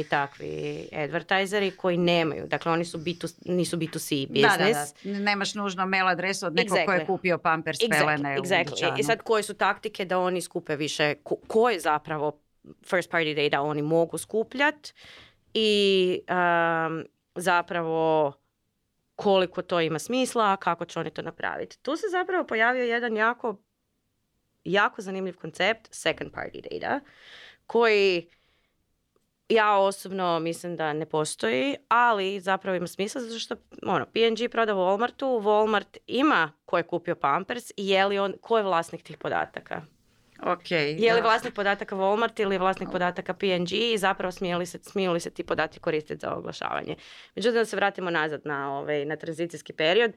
i 0.00 0.04
takvi 0.10 0.88
advertiseri 0.92 1.70
koji 1.70 1.96
nemaju. 1.96 2.46
Dakle, 2.46 2.72
oni 2.72 2.84
su 2.84 2.98
B2, 2.98 3.32
nisu 3.44 3.76
B2C 3.76 4.26
business. 4.28 4.94
Da, 5.04 5.10
da, 5.10 5.18
da. 5.18 5.24
Nemaš 5.24 5.54
nužno 5.54 5.86
mail 5.86 6.08
adresu 6.08 6.46
od 6.46 6.54
nekog 6.54 6.78
ko 6.86 6.92
je 6.92 7.00
Exactly. 7.00 7.06
kupio 7.06 7.38
pampers 7.38 7.78
Exactly, 7.78 7.98
pelene 7.98 8.36
exactly. 8.38 8.70
dućanu. 8.70 8.96
I 8.98 9.02
sad 9.02 9.22
koje 9.22 9.42
su 9.42 9.54
taktike 9.54 10.04
da 10.04 10.18
oni 10.18 10.40
skupe 10.40 10.76
više, 10.76 11.14
ko, 11.14 11.36
koje 11.46 11.80
zapravo 11.80 12.40
first 12.86 13.10
party 13.10 13.34
data 13.42 13.62
oni 13.62 13.82
mogu 13.82 14.18
skupljat 14.18 14.88
i 15.54 16.20
um, 16.28 17.04
zapravo 17.34 18.32
koliko 19.16 19.62
to 19.62 19.80
ima 19.80 19.98
smisla, 19.98 20.56
kako 20.56 20.84
će 20.84 21.00
oni 21.00 21.10
to 21.10 21.22
napraviti. 21.22 21.78
Tu 21.82 21.96
se 21.96 22.06
zapravo 22.10 22.46
pojavio 22.46 22.84
jedan 22.84 23.16
jako, 23.16 23.56
jako 24.64 25.02
zanimljiv 25.02 25.36
koncept 25.36 25.88
second 25.90 26.32
party 26.32 26.60
data 26.70 27.00
koji 27.66 28.28
ja 29.48 29.76
osobno 29.76 30.38
mislim 30.40 30.76
da 30.76 30.92
ne 30.92 31.06
postoji, 31.06 31.76
ali 31.88 32.40
zapravo 32.40 32.76
ima 32.76 32.86
smisla 32.86 33.20
zato 33.20 33.38
što 33.38 33.56
ono, 33.86 34.06
P&G 34.06 34.48
proda 34.48 34.74
Walmartu, 34.74 35.42
Walmart 35.42 35.98
ima 36.06 36.52
ko 36.64 36.76
je 36.76 36.82
kupio 36.82 37.14
Pampers 37.14 37.70
i 37.76 37.88
je 37.88 38.06
li 38.06 38.18
on, 38.18 38.34
ko 38.40 38.56
je 38.56 38.62
vlasnik 38.62 39.02
tih 39.02 39.18
podataka. 39.18 39.82
Ok. 40.42 40.70
Je 40.70 41.14
li 41.14 41.20
da. 41.20 41.22
vlasnik 41.22 41.54
podataka 41.54 41.96
Walmart 41.96 42.42
ili 42.42 42.54
je 42.54 42.58
vlasnik 42.58 42.88
podataka 42.92 43.34
P&G 43.34 43.92
i 43.92 43.98
zapravo 43.98 44.32
smije 44.32 44.56
li 44.56 44.66
se, 44.66 44.78
smiju 44.82 45.12
li 45.12 45.20
se 45.20 45.30
ti 45.30 45.44
podaci 45.44 45.80
koristiti 45.80 46.20
za 46.20 46.34
oglašavanje. 46.34 46.96
Međutim, 47.36 47.54
da 47.54 47.64
se 47.64 47.76
vratimo 47.76 48.10
nazad 48.10 48.40
na, 48.44 48.78
ovaj, 48.78 49.04
na 49.04 49.16
tranzicijski 49.16 49.72
period. 49.72 50.12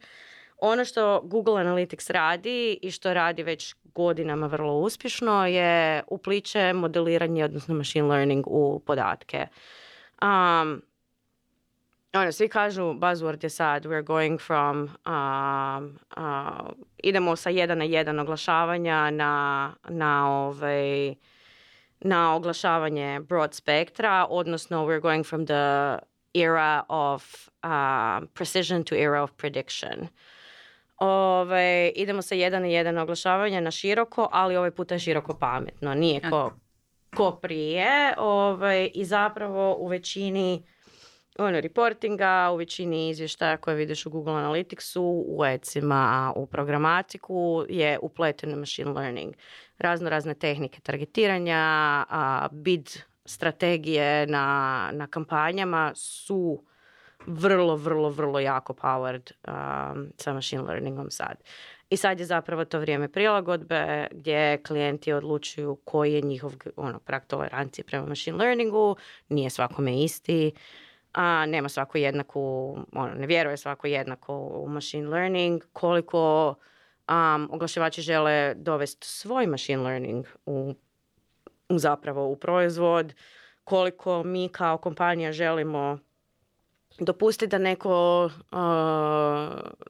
Ono 0.65 0.85
što 0.85 1.21
Google 1.23 1.53
Analytics 1.53 2.11
radi 2.11 2.79
i 2.81 2.91
što 2.91 3.13
radi 3.13 3.43
već 3.43 3.75
godinama 3.83 4.47
vrlo 4.47 4.73
uspješno 4.73 5.47
je 5.47 6.03
upliče 6.07 6.73
modeliranje, 6.73 7.45
odnosno 7.45 7.75
machine 7.75 8.07
learning 8.07 8.47
u 8.47 8.81
podatke. 8.85 9.47
Um, 10.21 10.81
ono, 12.13 12.31
svi 12.31 12.47
kažu, 12.49 12.83
buzzword 12.83 13.43
je 13.43 13.49
sad, 13.49 13.85
we're 13.85 14.03
going 14.03 14.41
from, 14.41 14.89
um, 15.05 15.99
uh, 16.17 16.69
idemo 16.97 17.35
sa 17.35 17.49
jedan 17.49 17.77
na 17.77 17.83
jedan 17.83 18.19
oglašavanja 18.19 19.09
na, 19.11 19.73
na, 19.89 20.29
ovaj, 20.29 21.15
na 21.99 22.35
oglašavanje 22.35 23.19
broad 23.19 23.53
spektra, 23.53 24.27
odnosno 24.29 24.85
we're 24.85 25.01
going 25.01 25.25
from 25.25 25.45
the 25.45 25.99
era 26.33 26.83
of 26.89 27.49
um, 27.63 28.27
precision 28.33 28.83
to 28.83 28.95
era 28.95 29.23
of 29.23 29.31
prediction. 29.31 30.07
Ove, 31.03 31.91
idemo 31.95 32.21
sa 32.21 32.35
jedan 32.35 32.61
na 32.61 32.67
jedan 32.67 32.97
oglašavanja 32.97 33.61
na 33.61 33.71
široko, 33.71 34.29
ali 34.31 34.55
ovaj 34.55 34.71
puta 34.71 34.95
je 34.95 34.99
široko 34.99 35.37
pametno. 35.39 35.93
Nije 35.93 36.21
ko, 36.29 36.51
ko 37.15 37.31
prije. 37.41 38.13
Ovaj, 38.17 38.91
I 38.93 39.05
zapravo 39.05 39.75
u 39.79 39.87
većini 39.87 40.63
ono, 41.39 41.59
reportinga, 41.59 42.49
u 42.53 42.55
većini 42.55 43.09
izvještaja 43.09 43.57
koje 43.57 43.75
vidiš 43.75 44.05
u 44.05 44.09
Google 44.09 44.33
Analyticsu, 44.33 45.23
u 45.27 45.45
ecima, 45.45 46.33
u 46.35 46.45
programatiku 46.45 47.65
je 47.69 47.99
upleten 48.01 48.59
machine 48.59 48.91
learning. 48.91 49.33
Razno 49.77 50.09
razne 50.09 50.33
tehnike 50.33 50.79
targetiranja, 50.81 51.57
a, 52.09 52.47
bid 52.51 52.89
strategije 53.25 54.27
na, 54.27 54.89
na 54.93 55.07
kampanjama 55.07 55.91
su 55.95 56.63
vrlo, 57.27 57.75
vrlo, 57.75 58.09
vrlo 58.09 58.39
jako 58.39 58.73
powered 58.73 59.31
um, 59.47 60.11
sa 60.17 60.33
machine 60.33 60.63
learningom 60.63 61.11
sad. 61.11 61.37
I 61.89 61.97
sad 61.97 62.19
je 62.19 62.25
zapravo 62.25 62.65
to 62.65 62.79
vrijeme 62.79 63.07
prilagodbe 63.07 64.07
gdje 64.11 64.63
klijenti 64.63 65.13
odlučuju 65.13 65.77
koji 65.85 66.13
je 66.13 66.21
njihov 66.21 66.53
ono, 66.75 66.99
prak 66.99 67.25
tolerancije 67.25 67.85
prema 67.85 68.05
machine 68.05 68.37
learningu, 68.37 68.95
nije 69.29 69.49
svakome 69.49 70.03
isti, 70.03 70.51
a 71.13 71.45
nema 71.45 71.69
svako 71.69 71.97
jednaku, 71.97 72.77
ono, 72.91 73.13
ne 73.13 73.27
vjeruje 73.27 73.57
svako 73.57 73.87
jednako 73.87 74.37
u 74.37 74.67
machine 74.69 75.07
learning, 75.07 75.63
koliko 75.73 76.55
um, 77.09 77.49
oglašivači 77.51 78.01
žele 78.01 78.53
dovesti 78.55 79.07
svoj 79.07 79.47
machine 79.47 79.83
learning 79.83 80.25
u, 80.45 80.73
u 81.69 81.79
zapravo 81.79 82.27
u 82.27 82.35
proizvod, 82.35 83.13
koliko 83.63 84.23
mi 84.23 84.49
kao 84.49 84.77
kompanija 84.77 85.31
želimo 85.31 85.99
dopustiti 86.99 87.49
da 87.49 87.57
neko, 87.57 88.29
uh, 88.51 88.59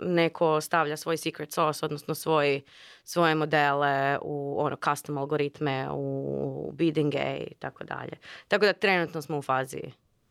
neko 0.05 0.62
stavlja 0.62 0.98
svoj 0.98 1.17
secret 1.17 1.51
sauce, 1.51 1.86
odnosno 1.86 2.15
svoj, 2.15 2.62
svoje 3.03 3.36
modele 3.36 4.17
u 4.22 4.55
ono, 4.60 4.77
custom 4.83 5.17
algoritme, 5.17 5.88
u 5.91 6.72
biddinge 6.74 7.38
i 7.51 7.53
tako 7.60 7.83
dalje. 7.83 8.17
Tako 8.48 8.65
da 8.65 8.74
trenutno 8.74 9.22
smo 9.22 9.38
u 9.38 9.41
fazi 9.41 9.81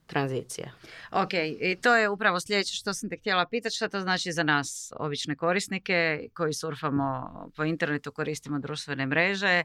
tranzicije. 0.07 0.73
Ok, 1.11 1.33
i 1.61 1.77
to 1.83 1.97
je 1.97 2.09
upravo 2.09 2.41
sljedeće 2.41 2.75
što 2.75 2.95
sam 2.95 3.11
te 3.11 3.17
htjela 3.17 3.47
pitati, 3.47 3.77
što 3.77 3.89
to 3.89 4.01
znači 4.01 4.33
za 4.33 4.43
nas, 4.43 4.93
obične 4.97 5.37
korisnike 5.37 6.29
koji 6.35 6.53
surfamo 6.53 7.33
po 7.57 7.65
internetu, 7.65 8.13
koristimo 8.13 8.59
društvene 8.59 9.07
mreže. 9.07 9.63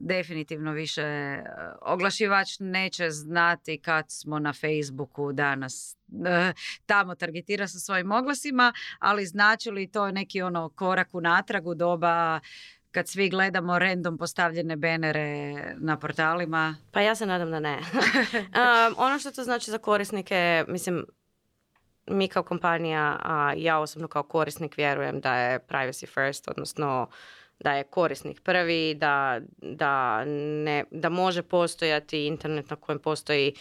Definitivno 0.00 0.72
više 0.72 1.02
e, 1.02 1.44
oglašivač 1.82 2.48
neće 2.58 3.10
znati 3.10 3.78
kad 3.78 4.04
smo 4.08 4.38
na 4.38 4.52
Facebooku 4.52 5.32
danas 5.32 5.96
e, 6.26 6.52
tamo 6.86 7.14
targetira 7.14 7.68
sa 7.68 7.78
svojim 7.78 8.12
oglasima, 8.12 8.72
ali 8.98 9.26
znači 9.26 9.70
li 9.70 9.90
to 9.90 10.10
neki 10.10 10.42
ono 10.42 10.68
korak 10.68 11.08
u 11.14 11.74
doba 11.74 12.40
kad 12.98 13.08
svi 13.08 13.28
gledamo 13.28 13.78
random 13.78 14.18
postavljene 14.18 14.76
benere 14.76 15.54
na 15.76 15.98
portalima? 15.98 16.76
Pa 16.92 17.00
ja 17.00 17.14
se 17.14 17.26
nadam 17.26 17.50
da 17.50 17.60
ne. 17.60 17.78
um, 17.78 18.94
ono 18.96 19.18
što 19.18 19.30
to 19.30 19.44
znači 19.44 19.70
za 19.70 19.78
korisnike, 19.78 20.64
mislim, 20.68 21.06
mi 22.06 22.28
kao 22.28 22.42
kompanija, 22.42 23.16
a 23.22 23.52
ja 23.56 23.78
osobno 23.78 24.08
kao 24.08 24.22
korisnik 24.22 24.76
vjerujem 24.76 25.20
da 25.20 25.34
je 25.36 25.58
privacy 25.58 26.06
first, 26.06 26.48
odnosno 26.48 27.08
da 27.60 27.72
je 27.72 27.84
korisnik 27.84 28.40
prvi, 28.40 28.94
da, 28.94 29.40
da, 29.56 30.24
ne, 30.64 30.84
da 30.90 31.08
može 31.08 31.42
postojati 31.42 32.26
internet 32.26 32.70
na 32.70 32.76
kojem 32.76 32.98
postoji 32.98 33.54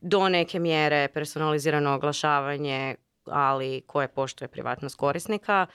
do 0.00 0.28
neke 0.28 0.58
mjere 0.58 1.08
personalizirano 1.08 1.94
oglašavanje, 1.94 2.94
ali 3.24 3.82
koje 3.86 4.08
poštuje 4.08 4.48
privatnost 4.48 4.96
korisnika. 4.96 5.66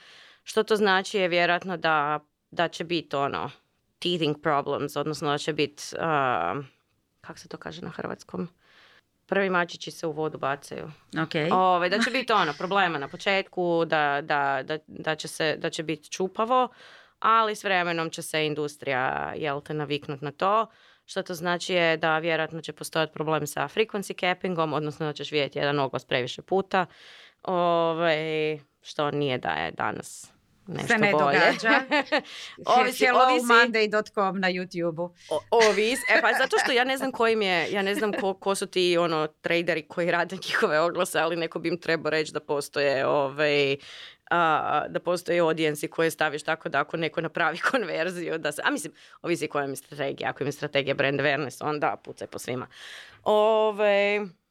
Što 0.42 0.62
to 0.62 0.76
znači 0.76 1.18
je 1.18 1.28
vjerojatno 1.28 1.76
da, 1.76 2.20
da 2.50 2.68
će 2.68 2.84
biti 2.84 3.16
ono 3.16 3.50
teething 3.98 4.42
problems, 4.42 4.96
odnosno 4.96 5.30
da 5.30 5.38
će 5.38 5.52
biti, 5.52 5.82
uh, 5.92 6.64
kako 7.20 7.38
se 7.38 7.48
to 7.48 7.56
kaže 7.56 7.82
na 7.82 7.90
hrvatskom? 7.90 8.48
Prvi 9.26 9.50
mačići 9.50 9.90
se 9.90 10.06
u 10.06 10.12
vodu 10.12 10.38
bacaju. 10.38 10.90
Okay. 11.12 11.52
Ove, 11.52 11.62
ovaj, 11.62 11.88
da 11.88 11.98
će 11.98 12.10
biti 12.20 12.32
ono, 12.32 12.52
problema 12.58 12.98
na 12.98 13.08
početku, 13.08 13.84
da, 13.84 14.20
da, 14.22 14.62
da, 14.64 14.78
da, 14.86 15.14
će, 15.14 15.28
se, 15.28 15.56
da 15.56 15.70
će 15.70 15.82
biti 15.82 16.10
čupavo, 16.10 16.68
ali 17.18 17.56
s 17.56 17.64
vremenom 17.64 18.10
će 18.10 18.22
se 18.22 18.46
industrija, 18.46 19.32
jel 19.36 19.60
te, 19.60 19.74
naviknut 19.74 20.20
na 20.20 20.32
to. 20.32 20.66
Što 21.06 21.22
to 21.22 21.34
znači 21.34 21.74
je 21.74 21.96
da 21.96 22.18
vjerojatno 22.18 22.60
će 22.60 22.72
postojati 22.72 23.12
problem 23.12 23.46
sa 23.46 23.68
frequency 23.68 24.20
cappingom, 24.20 24.72
odnosno 24.72 25.06
da 25.06 25.12
ćeš 25.12 25.32
vidjeti 25.32 25.58
jedan 25.58 25.78
oglas 25.78 26.04
previše 26.04 26.42
puta. 26.42 26.86
Ove, 27.42 27.58
ovaj, 27.58 28.60
što 28.82 29.10
nije 29.10 29.38
da 29.38 29.50
je 29.50 29.70
danas 29.70 30.32
nešto 30.66 30.88
se 30.88 30.98
ne 30.98 31.12
bolje. 31.12 31.38
događa. 31.38 31.80
ovisi, 32.80 33.04
Hellowmonday.com 33.04 34.40
na 34.40 34.48
YouTube-u. 34.48 35.14
Ovis, 35.50 35.98
e 36.10 36.20
pa 36.20 36.32
zato 36.38 36.56
što 36.62 36.72
ja 36.72 36.84
ne 36.84 36.96
znam 36.96 37.12
kojim 37.12 37.42
je, 37.42 37.72
ja 37.72 37.82
ne 37.82 37.94
znam 37.94 38.12
ko, 38.12 38.34
ko 38.34 38.54
su 38.54 38.66
ti 38.66 38.98
ono 38.98 39.26
traderi 39.26 39.82
koji 39.82 40.10
rade 40.10 40.36
njihove 40.36 40.80
oglase, 40.80 41.18
ali 41.18 41.36
neko 41.36 41.58
bi 41.58 41.68
im 41.68 41.80
trebao 41.80 42.10
reći 42.10 42.32
da 42.32 42.40
postoje 42.40 43.06
ovaj, 43.06 43.76
a, 44.30 44.84
da 44.88 45.00
postoje 45.00 45.40
audijensi 45.40 45.88
koje 45.88 46.10
staviš 46.10 46.42
tako 46.42 46.68
da 46.68 46.80
ako 46.80 46.96
neko 46.96 47.20
napravi 47.20 47.58
konverziju, 47.70 48.38
da 48.38 48.52
se, 48.52 48.62
a 48.64 48.70
mislim, 48.70 48.92
ovisi 49.22 49.48
koja 49.48 49.66
mi 49.66 49.76
strategija, 49.76 50.30
ako 50.30 50.42
im 50.42 50.48
je 50.48 50.52
strategija 50.52 50.94
brand 50.94 51.20
awareness, 51.20 51.64
onda 51.64 51.96
pucaj 52.04 52.26
po 52.26 52.38
svima. 52.38 52.66
Ove, 53.24 54.18
ovaj, 54.18 54.41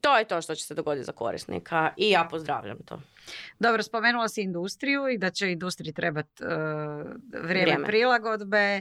to 0.00 0.18
je 0.18 0.24
to 0.24 0.42
što 0.42 0.54
će 0.54 0.64
se 0.64 0.74
dogoditi 0.74 1.04
za 1.04 1.12
korisnika 1.12 1.92
i 1.96 2.10
ja 2.10 2.26
pozdravljam 2.30 2.78
to. 2.84 3.00
Dobro, 3.58 3.82
spomenula 3.82 4.28
si 4.28 4.42
industriju 4.42 5.08
i 5.08 5.18
da 5.18 5.30
će 5.30 5.52
industriji 5.52 5.92
trebati 5.92 6.44
uh, 6.44 6.50
vrijeme, 7.42 7.86
prilagodbe. 7.86 8.80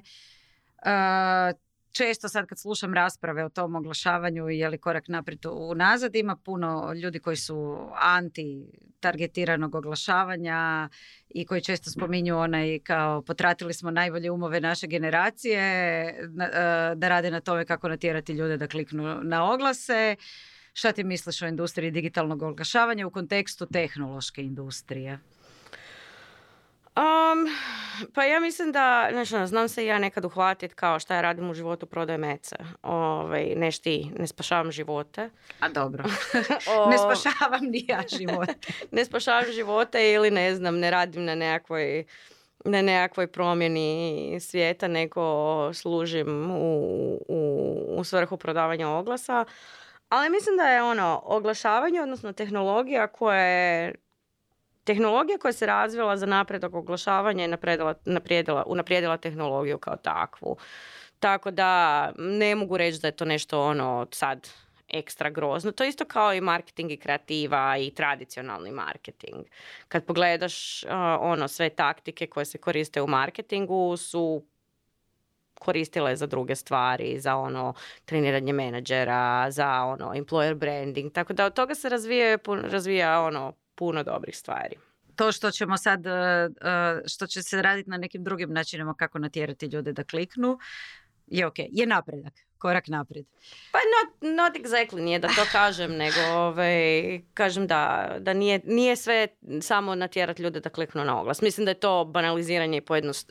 Uh, 0.85 1.59
često 1.93 2.29
sad 2.29 2.45
kad 2.45 2.59
slušam 2.59 2.93
rasprave 2.93 3.45
o 3.45 3.49
tom 3.49 3.75
oglašavanju 3.75 4.49
i 4.49 4.59
je 4.59 4.69
li 4.69 4.77
korak 4.77 5.07
naprijed 5.07 5.45
unazad, 5.45 6.15
ima 6.15 6.35
puno 6.35 6.93
ljudi 6.93 7.19
koji 7.19 7.35
su 7.35 7.87
anti 7.95 8.65
targetiranog 8.99 9.75
oglašavanja 9.75 10.89
i 11.29 11.45
koji 11.45 11.61
često 11.61 11.89
spominju 11.89 12.37
onaj 12.37 12.79
kao 12.79 13.21
potratili 13.21 13.73
smo 13.73 13.91
najbolje 13.91 14.31
umove 14.31 14.61
naše 14.61 14.87
generacije 14.87 16.15
da 16.95 17.07
rade 17.07 17.31
na 17.31 17.39
tome 17.39 17.65
kako 17.65 17.87
natjerati 17.87 18.33
ljude 18.33 18.57
da 18.57 18.67
kliknu 18.67 19.19
na 19.23 19.51
oglase. 19.51 20.15
Šta 20.73 20.91
ti 20.91 21.03
misliš 21.03 21.41
o 21.41 21.47
industriji 21.47 21.91
digitalnog 21.91 22.41
oglašavanja 22.41 23.07
u 23.07 23.11
kontekstu 23.11 23.65
tehnološke 23.65 24.41
industrije? 24.41 25.19
Um, 26.95 27.49
pa 28.13 28.23
ja 28.23 28.39
mislim 28.39 28.71
da, 28.71 29.09
znači, 29.11 29.47
znam 29.47 29.69
se 29.69 29.85
ja 29.85 29.99
nekad 29.99 30.25
uhvatiti 30.25 30.75
kao 30.75 30.99
šta 30.99 31.15
ja 31.15 31.21
radim 31.21 31.49
u 31.49 31.53
životu, 31.53 31.85
prodajem 31.85 32.21
mece. 32.21 32.55
Ovaj, 32.81 33.53
neš 33.55 33.79
ti, 33.79 34.11
ne 34.19 34.27
spašavam 34.27 34.71
živote. 34.71 35.29
A 35.59 35.69
dobro. 35.69 36.03
ne 36.91 36.97
spašavam 36.97 37.61
ni 37.61 37.85
ja 37.87 38.03
živote. 38.17 38.53
ne 38.91 39.05
spašavam 39.05 39.51
živote 39.51 40.11
ili 40.11 40.31
ne 40.31 40.55
znam, 40.55 40.79
ne 40.79 40.91
radim 40.91 41.25
na 41.25 41.35
nekakvoj 41.35 42.05
na 42.65 42.81
nekakvoj 42.81 43.27
promjeni 43.27 44.37
svijeta, 44.41 44.87
nego 44.87 45.23
služim 45.73 46.51
u, 46.51 47.19
u, 47.27 47.85
u 47.97 48.03
svrhu 48.03 48.37
prodavanja 48.37 48.89
oglasa. 48.89 49.45
Ali 50.13 50.29
mislim 50.29 50.57
da 50.57 50.63
je 50.63 50.83
ono 50.83 51.21
oglašavanje, 51.25 52.01
odnosno 52.01 52.33
tehnologija 52.33 53.07
koja 53.07 53.39
je 53.39 53.95
tehnologija 54.83 55.37
koja 55.37 55.53
se 55.53 55.65
razvila 55.65 56.17
za 56.17 56.25
napredak 56.25 56.73
oglašavanja 56.73 57.43
je 57.43 57.57
unaprijedila 58.65 59.17
tehnologiju 59.17 59.77
kao 59.77 59.97
takvu. 59.97 60.57
Tako 61.19 61.51
da 61.51 62.11
ne 62.17 62.55
mogu 62.55 62.77
reći 62.77 62.99
da 63.01 63.07
je 63.07 63.15
to 63.15 63.25
nešto 63.25 63.61
ono 63.61 64.07
sad 64.11 64.49
ekstra 64.87 65.29
grozno. 65.29 65.71
To 65.71 65.83
je 65.83 65.89
isto 65.89 66.05
kao 66.05 66.33
i 66.33 66.41
marketing 66.41 66.91
i 66.91 66.97
kreativa 66.97 67.77
i 67.77 67.91
tradicionalni 67.91 68.71
marketing. 68.71 69.45
Kad 69.87 70.05
pogledaš 70.05 70.83
ono 71.19 71.47
sve 71.47 71.69
taktike 71.69 72.27
koje 72.27 72.45
se 72.45 72.57
koriste 72.57 73.01
u 73.01 73.07
marketingu 73.07 73.97
su 73.97 74.45
koristile 75.63 76.15
za 76.15 76.27
druge 76.27 76.55
stvari, 76.55 77.19
za 77.19 77.35
ono 77.35 77.73
treniranje 78.05 78.53
menadžera, 78.53 79.51
za 79.51 79.83
ono 79.83 80.13
employer 80.13 80.53
branding, 80.53 81.11
tako 81.11 81.33
da 81.33 81.45
od 81.45 81.53
toga 81.53 81.75
se 81.75 81.89
razvija, 81.89 82.37
razvija 82.63 83.21
ono 83.21 83.53
puno 83.75 84.03
dobrih 84.03 84.37
stvari. 84.37 84.75
To 85.15 85.31
što 85.31 85.51
ćemo 85.51 85.77
sad, 85.77 86.05
e, 86.05 86.09
e, 86.09 86.49
što 87.07 87.27
će 87.27 87.43
se 87.43 87.61
raditi 87.61 87.89
na 87.89 87.97
nekim 87.97 88.23
drugim 88.23 88.53
načinima 88.53 88.93
kako 88.93 89.19
natjerati 89.19 89.65
ljude 89.65 89.93
da 89.93 90.03
kliknu, 90.03 90.59
je 91.27 91.47
ok, 91.47 91.55
je 91.57 91.85
napredak, 91.85 92.33
korak 92.57 92.87
naprijed. 92.87 93.25
Pa 93.71 93.79
not, 93.93 94.35
not 94.35 94.65
exactly, 94.65 95.01
nije 95.01 95.19
da 95.19 95.27
to 95.27 95.45
kažem, 95.51 95.91
nego 96.03 96.19
ovaj, 96.37 97.21
kažem 97.33 97.67
da, 97.67 98.15
da 98.19 98.33
nije, 98.33 98.61
nije 98.65 98.95
sve 98.95 99.27
samo 99.61 99.95
natjerati 99.95 100.43
ljude 100.43 100.59
da 100.59 100.69
kliknu 100.69 101.03
na 101.03 101.19
oglas. 101.19 101.41
Mislim 101.41 101.65
da 101.65 101.71
je 101.71 101.79
to 101.79 102.05
banaliziranje 102.05 102.81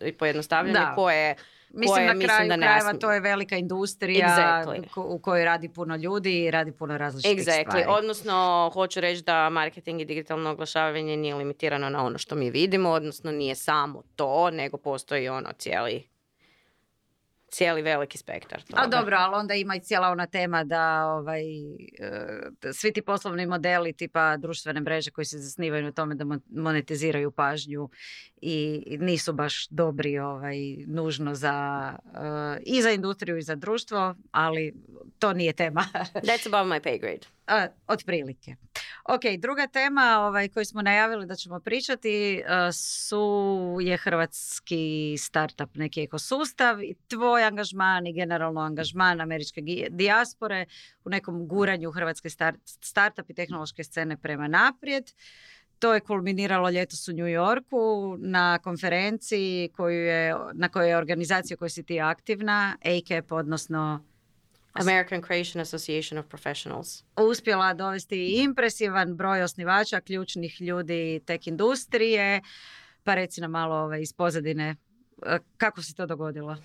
i 0.00 0.12
pojednostavljanje 0.12 0.86
koje 0.94 1.36
Mislim 1.74 2.06
na 2.06 2.26
kraju 2.26 2.48
da 2.48 2.56
krajeva 2.56 2.94
to 2.94 3.12
je 3.12 3.20
velika 3.20 3.56
industrija 3.56 4.64
u 4.96 5.18
kojoj 5.18 5.44
radi 5.44 5.68
puno 5.68 5.96
ljudi 5.96 6.44
i 6.44 6.50
radi 6.50 6.72
puno 6.72 6.98
različitih 6.98 7.38
exactly. 7.38 7.68
stvari. 7.68 7.84
Odnosno, 7.88 8.70
hoću 8.74 9.00
reći 9.00 9.22
da 9.22 9.50
marketing 9.50 10.00
i 10.00 10.04
digitalno 10.04 10.50
oglašavanje 10.50 11.16
nije 11.16 11.34
limitirano 11.34 11.88
na 11.88 12.04
ono 12.04 12.18
što 12.18 12.34
mi 12.34 12.50
vidimo, 12.50 12.90
odnosno 12.90 13.32
nije 13.32 13.54
samo 13.54 14.02
to, 14.16 14.50
nego 14.50 14.76
postoji 14.76 15.28
ono 15.28 15.48
cijeli 15.58 16.11
cijeli 17.52 17.82
veliki 17.82 18.18
spektar. 18.18 18.62
A 18.74 18.86
dobro, 18.86 19.16
ali 19.18 19.34
onda 19.34 19.54
ima 19.54 19.76
i 19.76 19.80
cijela 19.80 20.08
ona 20.08 20.26
tema 20.26 20.64
da 20.64 21.06
ovaj, 21.06 21.42
e, 21.42 22.72
svi 22.72 22.92
ti 22.92 23.02
poslovni 23.02 23.46
modeli 23.46 23.92
tipa 23.92 24.36
društvene 24.36 24.80
mreže 24.80 25.10
koji 25.10 25.24
se 25.24 25.38
zasnivaju 25.38 25.82
na 25.82 25.92
tome 25.92 26.14
da 26.14 26.24
monetiziraju 26.50 27.30
pažnju 27.30 27.88
i 28.40 28.84
nisu 29.00 29.32
baš 29.32 29.68
dobri 29.68 30.18
ovaj, 30.18 30.56
nužno 30.86 31.34
za, 31.34 31.88
e, 32.14 32.60
i 32.66 32.82
za 32.82 32.90
industriju 32.90 33.36
i 33.36 33.42
za 33.42 33.54
društvo, 33.54 34.14
ali 34.30 34.74
to 35.18 35.32
nije 35.32 35.52
tema. 35.52 35.84
That's 36.14 36.46
above 36.46 36.64
my 36.64 36.80
pay 36.80 37.00
grade. 37.00 37.26
A, 37.46 37.66
otprilike. 37.86 38.56
Ok, 39.08 39.22
druga 39.38 39.66
tema 39.66 40.18
ovaj, 40.20 40.48
koju 40.48 40.64
smo 40.64 40.82
najavili 40.82 41.26
da 41.26 41.34
ćemo 41.34 41.60
pričati 41.60 42.34
e, 42.34 42.72
su 42.72 43.78
je 43.80 43.96
hrvatski 43.96 45.16
startup, 45.18 45.74
neki 45.74 46.02
ekosustav 46.02 46.82
i 46.82 46.94
tvoj 47.08 47.44
angažman 47.44 48.06
i 48.06 48.12
generalno 48.12 48.60
angažman 48.60 49.20
američke 49.20 49.60
dijaspore 49.90 50.66
u 51.04 51.10
nekom 51.10 51.48
guranju 51.48 51.90
hrvatske 51.90 52.30
start, 52.30 52.60
startup 52.64 53.30
i 53.30 53.34
tehnološke 53.34 53.84
scene 53.84 54.16
prema 54.16 54.48
naprijed. 54.48 55.04
To 55.78 55.94
je 55.94 56.00
kulminiralo 56.00 56.70
ljetos 56.70 57.08
u 57.08 57.12
New 57.12 57.26
Yorku 57.26 58.16
na 58.18 58.58
konferenciji 58.58 59.68
koju 59.76 60.04
je, 60.04 60.36
na 60.52 60.68
kojoj 60.68 60.88
je 60.88 60.96
organizacija 60.96 61.56
kojoj 61.56 61.70
si 61.70 61.82
ti 61.82 62.00
aktivna, 62.00 62.76
ACAP, 62.84 63.32
odnosno 63.32 64.11
American 64.72 65.22
Creation 65.22 65.60
Association 65.60 66.18
of 66.18 66.26
Professionals. 66.26 67.04
Uspjela 67.16 67.74
dovesti 67.74 68.42
impresivan 68.42 69.16
broj 69.16 69.42
osnivača, 69.42 70.00
ključnih 70.00 70.60
ljudi 70.60 71.20
tek 71.26 71.46
industrije. 71.46 72.40
Pa 73.04 73.14
reci 73.14 73.40
nam 73.40 73.50
malo 73.50 73.74
ove, 73.76 74.02
iz 74.02 74.12
pozadine, 74.12 74.76
e, 75.26 75.38
kako 75.56 75.82
se 75.82 75.94
to 75.94 76.06
dogodilo? 76.06 76.56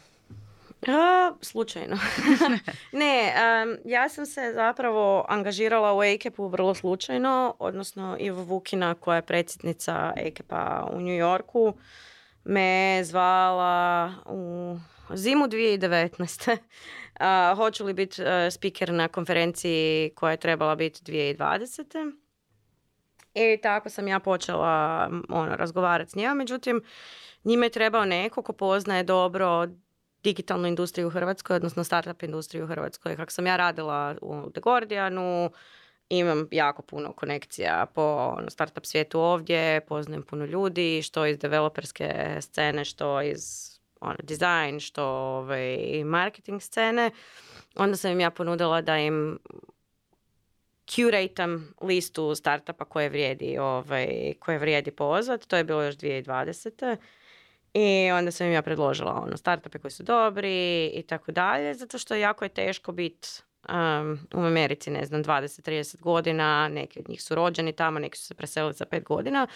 A, 0.87 1.31
slučajno. 1.41 1.97
ne, 2.91 3.33
ja 3.85 4.09
sam 4.09 4.25
se 4.25 4.51
zapravo 4.55 5.25
angažirala 5.29 5.93
u 5.93 5.99
AKEP-u 5.99 6.47
vrlo 6.47 6.73
slučajno, 6.73 7.55
odnosno 7.59 8.17
Ivo 8.19 8.43
Vukina 8.43 8.93
koja 8.93 9.15
je 9.15 9.21
predsjednica 9.25 10.13
AKEP-a 10.27 10.89
u 10.93 11.01
New 11.01 11.17
Yorku 11.17 11.73
me 12.47 13.03
zvala 13.03 14.13
u 14.25 14.75
zimu 15.13 15.45
2019. 15.45 16.51
Uh, 16.51 17.57
hoću 17.59 17.85
li 17.85 17.93
biti 17.93 18.21
uh, 18.21 18.27
speaker 18.51 18.93
na 18.93 19.07
konferenciji 19.07 20.11
koja 20.15 20.31
je 20.31 20.37
trebala 20.37 20.75
biti 20.75 21.11
2020. 21.11 22.11
I 23.33 23.61
tako 23.61 23.89
sam 23.89 24.07
ja 24.07 24.19
počela 24.19 25.09
ono, 25.29 25.55
razgovarati 25.55 26.11
s 26.11 26.15
njima. 26.15 26.33
Međutim, 26.33 26.81
njime 27.43 27.65
je 27.65 27.69
trebao 27.69 28.05
neko 28.05 28.41
ko 28.41 28.53
poznaje 28.53 29.03
dobro 29.03 29.67
digitalnu 30.23 30.67
industriju 30.67 31.07
u 31.07 31.11
Hrvatskoj, 31.11 31.55
odnosno 31.55 31.83
startup 31.83 32.23
industriju 32.23 32.63
u 32.63 32.67
Hrvatskoj. 32.67 33.15
Kako 33.15 33.31
sam 33.31 33.47
ja 33.47 33.57
radila 33.57 34.15
u 34.21 34.49
The 34.51 34.61
Guardianu, 34.61 35.51
imam 36.09 36.47
jako 36.51 36.81
puno 36.81 37.13
konekcija 37.13 37.85
po 37.95 38.33
ono, 38.37 38.49
startup 38.49 38.85
svijetu 38.85 39.19
ovdje, 39.19 39.81
poznajem 39.81 40.23
puno 40.23 40.45
ljudi, 40.45 41.01
što 41.01 41.25
iz 41.25 41.39
developerske 41.39 42.37
scene, 42.41 42.85
što 42.85 43.21
iz 43.21 43.77
ono, 44.01 44.15
dizajn, 44.23 44.79
što 44.79 45.03
ovaj, 45.05 46.03
marketing 46.05 46.61
scene. 46.61 47.11
Onda 47.75 47.97
sam 47.97 48.11
im 48.11 48.19
ja 48.19 48.31
ponudila 48.31 48.81
da 48.81 48.97
im 48.97 49.39
curatam 50.87 51.73
listu 51.81 52.35
startupa 52.35 52.85
koje 52.85 53.09
vrijedi, 53.09 53.57
ovaj, 53.57 54.33
koje 54.39 54.57
vrijedi 54.57 54.91
pozvat. 54.91 55.45
To 55.45 55.57
je 55.57 55.63
bilo 55.63 55.83
još 55.83 55.95
2020. 55.95 56.97
I 57.73 58.11
onda 58.11 58.31
sam 58.31 58.47
im 58.47 58.53
ja 58.53 58.61
predložila 58.61 59.21
ono, 59.23 59.37
startupe 59.37 59.79
koji 59.79 59.91
su 59.91 60.03
dobri 60.03 60.85
i 60.85 61.03
tako 61.07 61.31
dalje, 61.31 61.73
zato 61.73 61.97
što 61.97 62.15
jako 62.15 62.45
je 62.45 62.49
teško 62.49 62.91
biti 62.91 63.29
um, 63.69 64.19
u 64.33 64.39
Americi, 64.39 64.89
ne 64.89 65.05
znam, 65.05 65.23
20-30 65.23 66.01
godina, 66.01 66.67
neki 66.67 66.99
od 66.99 67.09
njih 67.09 67.23
su 67.23 67.35
rođeni 67.35 67.73
tamo, 67.73 67.99
neki 67.99 68.17
su 68.17 68.25
se 68.25 68.33
preselili 68.33 68.73
za 68.73 68.85
5 68.85 69.03
godina 69.03 69.47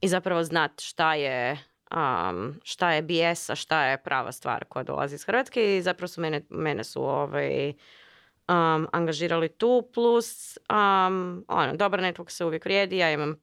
i 0.00 0.08
zapravo 0.08 0.44
znat 0.44 0.80
šta 0.80 1.14
je 1.14 1.58
um, 1.90 2.60
šta 2.64 2.92
je 2.92 3.02
BS, 3.02 3.50
a 3.50 3.54
šta 3.54 3.84
je 3.84 4.02
prava 4.02 4.32
stvar 4.32 4.64
koja 4.64 4.82
dolazi 4.82 5.14
iz 5.14 5.24
Hrvatske 5.24 5.76
i 5.76 5.82
zapravo 5.82 6.08
su 6.08 6.20
mene, 6.20 6.42
mene 6.48 6.84
su 6.84 7.02
ovaj, 7.04 7.68
um, 7.68 8.88
angažirali 8.92 9.48
tu, 9.48 9.90
plus 9.94 10.58
um, 10.70 11.44
ono, 11.48 11.76
dobar 11.76 12.00
network 12.00 12.30
se 12.30 12.44
uvijek 12.44 12.64
vrijedi, 12.64 12.98
ja 12.98 13.12
imam 13.12 13.40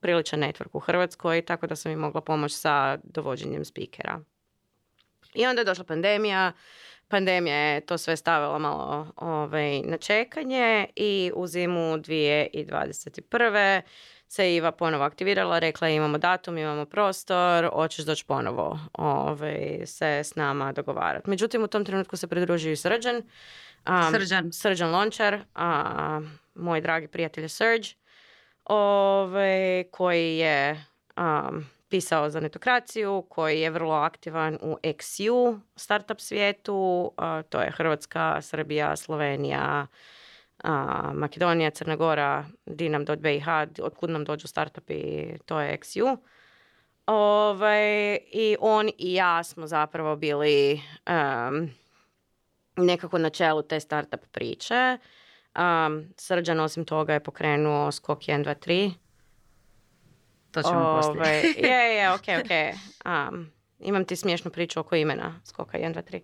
priličan 0.00 0.40
network 0.40 0.68
u 0.72 0.78
Hrvatskoj, 0.78 1.42
tako 1.42 1.66
da 1.66 1.76
sam 1.76 1.92
im 1.92 1.98
mogla 1.98 2.20
pomoći 2.20 2.54
sa 2.54 2.98
dovođenjem 3.02 3.64
spikera. 3.64 4.20
I 5.34 5.46
onda 5.46 5.60
je 5.60 5.64
došla 5.64 5.84
pandemija, 5.84 6.52
pandemija 7.14 7.56
je 7.56 7.80
to 7.80 7.98
sve 7.98 8.16
stavila 8.16 8.58
malo 8.58 9.06
ovaj, 9.16 9.82
na 9.82 9.96
čekanje 9.96 10.86
i 10.96 11.32
u 11.34 11.46
zimu 11.46 11.80
2021 11.80 13.80
se 14.28 14.54
Iva 14.54 14.72
ponovo 14.72 15.04
aktivirala, 15.04 15.58
rekla 15.58 15.88
imamo 15.88 16.18
datum, 16.18 16.58
imamo 16.58 16.84
prostor, 16.84 17.70
hoćeš 17.72 18.04
doći 18.04 18.26
ponovo 18.26 18.78
ovaj, 18.92 19.82
se 19.86 20.06
s 20.06 20.36
nama 20.36 20.72
dogovarati. 20.72 21.30
Međutim, 21.30 21.62
u 21.62 21.66
tom 21.66 21.84
trenutku 21.84 22.16
se 22.16 22.26
pridružio 22.26 22.72
i 22.72 22.76
Srđan. 22.76 23.16
Um, 23.16 24.12
Srđan. 24.12 24.52
Srđan 24.52 24.90
Lončar, 24.90 25.38
a, 25.54 26.20
moj 26.54 26.80
dragi 26.80 27.08
prijatelj 27.08 27.48
Srđ, 27.48 27.94
ovaj, 28.64 29.84
koji 29.90 30.36
je 30.36 30.84
um, 31.16 31.66
pisao 31.94 32.30
za 32.30 32.40
netokraciju, 32.40 33.22
koji 33.28 33.60
je 33.60 33.70
vrlo 33.70 33.94
aktivan 33.94 34.58
u 34.62 34.76
XU 34.82 35.60
startup 35.76 36.20
svijetu, 36.20 37.12
to 37.48 37.60
je 37.60 37.70
Hrvatska, 37.70 38.42
Srbija, 38.42 38.96
Slovenija, 38.96 39.86
Makedonija, 41.14 41.70
Crna 41.70 41.96
Gora, 41.96 42.44
di 42.66 42.88
nam 42.88 43.04
do 43.04 43.16
BiH, 43.16 43.46
otkud 43.82 44.10
nam 44.10 44.24
dođu 44.24 44.48
startupi, 44.48 45.24
to 45.46 45.60
je 45.60 45.78
XU. 45.78 46.16
Ovaj, 47.06 48.14
I 48.32 48.56
on 48.60 48.88
i 48.98 49.14
ja 49.14 49.44
smo 49.44 49.66
zapravo 49.66 50.16
bili 50.16 50.80
um, 51.06 51.70
nekako 52.76 53.18
na 53.18 53.30
čelu 53.30 53.62
te 53.62 53.80
startup 53.80 54.20
priče. 54.32 54.98
Um, 55.58 56.04
Srđan 56.16 56.60
osim 56.60 56.84
toga 56.84 57.12
je 57.12 57.20
pokrenuo 57.20 57.92
Skok 57.92 58.18
1, 58.18 58.44
2, 58.44 58.54
3. 58.66 59.03
To 60.54 60.62
ćemo 60.62 60.80
Ove, 60.80 61.02
poslije. 61.02 61.54
je, 61.56 61.94
je, 61.98 62.12
ok, 62.12 62.20
ok. 62.20 62.78
Um, 63.04 63.50
imam 63.80 64.04
ti 64.04 64.16
smiješnu 64.16 64.50
priču 64.50 64.80
oko 64.80 64.96
imena 64.96 65.40
Skoka 65.44 65.78
1, 65.78 65.94
2, 65.94 66.02
3. 66.12 66.20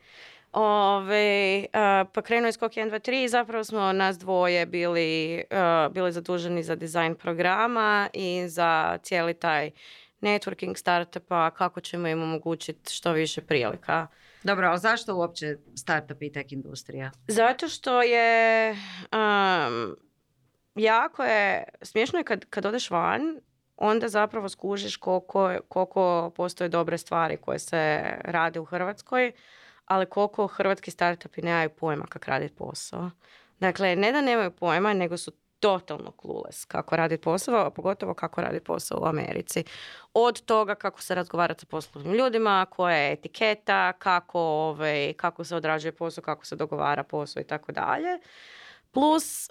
Ove, 0.53 1.67
pa 2.13 2.23
krenuo 2.23 2.47
je 2.49 2.53
skok 2.53 2.73
1, 2.73 2.91
2, 2.91 3.11
3 3.11 3.25
i 3.25 3.29
zapravo 3.29 3.65
smo 3.65 3.93
nas 3.93 4.19
dvoje 4.19 4.67
bili, 4.67 5.45
bili 5.91 6.13
zaduženi 6.13 6.63
za 6.63 6.77
dizajn 6.77 7.15
programa 7.15 8.09
i 8.13 8.45
za 8.49 8.99
cijeli 9.03 9.35
taj 9.35 9.71
networking 10.21 10.77
startupa, 10.77 11.51
kako 11.51 11.81
ćemo 11.81 12.09
im 12.09 12.23
omogućiti 12.23 12.93
što 12.93 13.13
više 13.13 13.41
prilika. 13.41 14.07
Dobro, 14.43 14.69
ali 14.69 14.79
zašto 14.79 15.17
uopće 15.17 15.57
startup 15.77 16.23
i 16.23 16.33
tech 16.33 16.53
industrija? 16.53 17.11
Zato 17.29 17.69
što 17.69 18.03
je 18.03 18.71
um, 18.71 19.97
jako 20.75 21.25
je, 21.25 21.65
smiješno 21.83 22.19
je 22.19 22.25
kad, 22.25 22.45
kad 22.45 22.67
odeš 22.67 22.91
van, 22.91 23.41
onda 23.81 24.09
zapravo 24.09 24.49
skužiš 24.49 24.97
koliko, 24.97 25.55
koliko 25.69 26.31
postoje 26.37 26.69
dobre 26.69 26.99
stvari 26.99 27.37
koje 27.37 27.59
se 27.59 28.03
rade 28.21 28.61
u 28.61 28.65
Hrvatskoj, 28.65 29.33
ali 29.87 30.07
koliko 30.07 30.47
hrvatski 30.47 30.91
startupi 30.91 31.43
nemaju 31.43 31.71
pojma 31.71 32.05
kako 32.09 32.31
raditi 32.31 32.55
posao. 32.55 33.11
Dakle, 33.61 33.97
ne 33.97 34.13
da 34.13 34.21
nemaju 34.21 34.51
pojma, 34.51 34.93
nego 34.93 35.17
su 35.17 35.33
totalno 35.61 36.13
clueless 36.21 36.65
kako 36.65 36.97
radi 36.97 37.19
posao, 37.19 37.67
a 37.67 37.71
pogotovo 37.71 38.15
kako 38.15 38.41
radi 38.41 38.61
posao 38.61 39.01
u 39.03 39.07
Americi. 39.07 39.65
Od 40.15 40.43
toga 40.45 40.75
kako 40.75 41.03
se 41.03 41.15
razgovarati 41.15 41.61
sa 41.61 41.67
poslovnim 41.67 42.15
ljudima, 42.15 42.67
koja 42.71 42.97
je 42.97 43.13
etiketa, 43.13 43.93
kako, 43.93 44.41
ovaj, 44.41 45.13
kako 45.13 45.45
se 45.45 45.57
odrađuje 45.57 45.93
posao, 45.93 46.25
kako 46.25 46.47
se 46.47 46.57
dogovara 46.57 47.03
posao 47.03 47.41
i 47.41 47.45
tako 47.45 47.73
dalje. 47.73 48.19
Plus, 48.91 49.49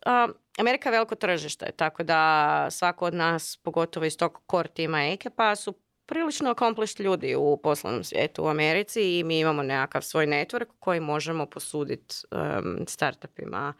Amerika 0.57 0.89
je 0.89 0.91
veliko 0.91 1.15
tržište, 1.15 1.71
tako 1.71 2.03
da 2.03 2.67
svako 2.71 3.05
od 3.05 3.13
nas, 3.13 3.57
pogotovo 3.63 4.05
iz 4.05 4.17
tog 4.17 4.41
core 4.51 4.69
tima 4.69 5.05
ekipa, 5.05 5.55
su 5.55 5.73
prilično 6.05 6.49
accomplished 6.49 6.99
ljudi 6.99 7.35
u 7.35 7.57
poslovnom 7.63 8.03
svijetu 8.03 8.43
u 8.43 8.47
Americi 8.47 9.19
i 9.19 9.23
mi 9.23 9.39
imamo 9.39 9.63
nekakav 9.63 10.01
svoj 10.01 10.27
network 10.27 10.67
koji 10.79 10.99
možemo 10.99 11.45
posuditi 11.45 12.15
startupima 12.87 13.73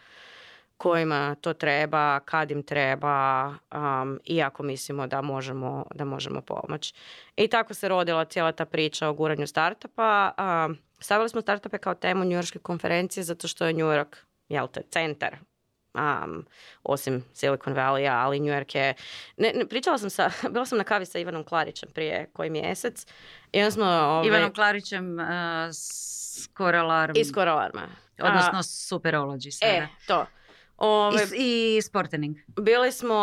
kojima 0.78 1.36
to 1.42 1.54
treba, 1.54 2.20
kad 2.20 2.52
im 2.52 2.64
treba, 2.64 3.48
um, 3.50 4.20
iako 4.26 4.64
mislimo 4.64 5.08
da 5.08 5.22
možemo, 5.22 5.86
da 5.96 6.06
možemo 6.06 6.42
pomoći. 6.42 6.94
I 7.36 7.48
tako 7.48 7.74
se 7.74 7.90
rodila 7.90 8.26
cijela 8.26 8.52
ta 8.52 8.66
priča 8.66 9.08
o 9.08 9.14
guranju 9.14 9.48
startupa. 9.48 10.32
Um, 10.38 10.78
stavili 11.00 11.30
smo 11.30 11.42
startupe 11.42 11.78
kao 11.78 11.96
temu 11.96 12.24
New 12.24 12.38
Yorkske 12.40 12.60
konferencije 12.60 13.24
zato 13.24 13.48
što 13.48 13.66
je 13.66 13.74
New 13.74 13.88
York 13.88 14.16
jel 14.50 14.68
te, 14.68 14.82
centar 14.92 15.38
um, 15.94 16.46
osim 16.84 17.24
Silicon 17.34 17.74
Valley, 17.74 18.10
ali 18.12 18.40
New 18.40 18.54
York 18.54 18.76
je... 18.76 18.94
Ne, 19.38 19.52
ne, 19.56 19.66
pričala 19.66 19.98
sam 19.98 20.10
sa, 20.10 20.32
bila 20.54 20.66
sam 20.66 20.78
na 20.78 20.84
kavi 20.84 21.06
sa 21.06 21.20
Ivanom 21.20 21.44
Klarićem 21.44 21.90
prije 21.94 22.30
koji 22.34 22.50
mjesec. 22.50 23.06
I 23.52 23.60
onda 23.60 23.72
smo... 23.72 23.86
Ove, 23.86 24.28
Ivanom 24.28 24.54
Klarićem 24.54 25.20
uh, 25.20 25.26
s 25.72 26.50
Coral 26.58 27.10
Iz 27.16 27.32
Coral 27.34 27.70
Odnosno 28.22 28.60
Superology 28.60 29.52
sada. 29.52 29.72
E, 29.72 29.88
to. 30.08 30.26
Ove, 30.80 31.24
I, 31.36 31.76
I 31.78 31.82
Sportening. 31.82 32.38
Bili 32.48 32.92
smo 32.92 33.16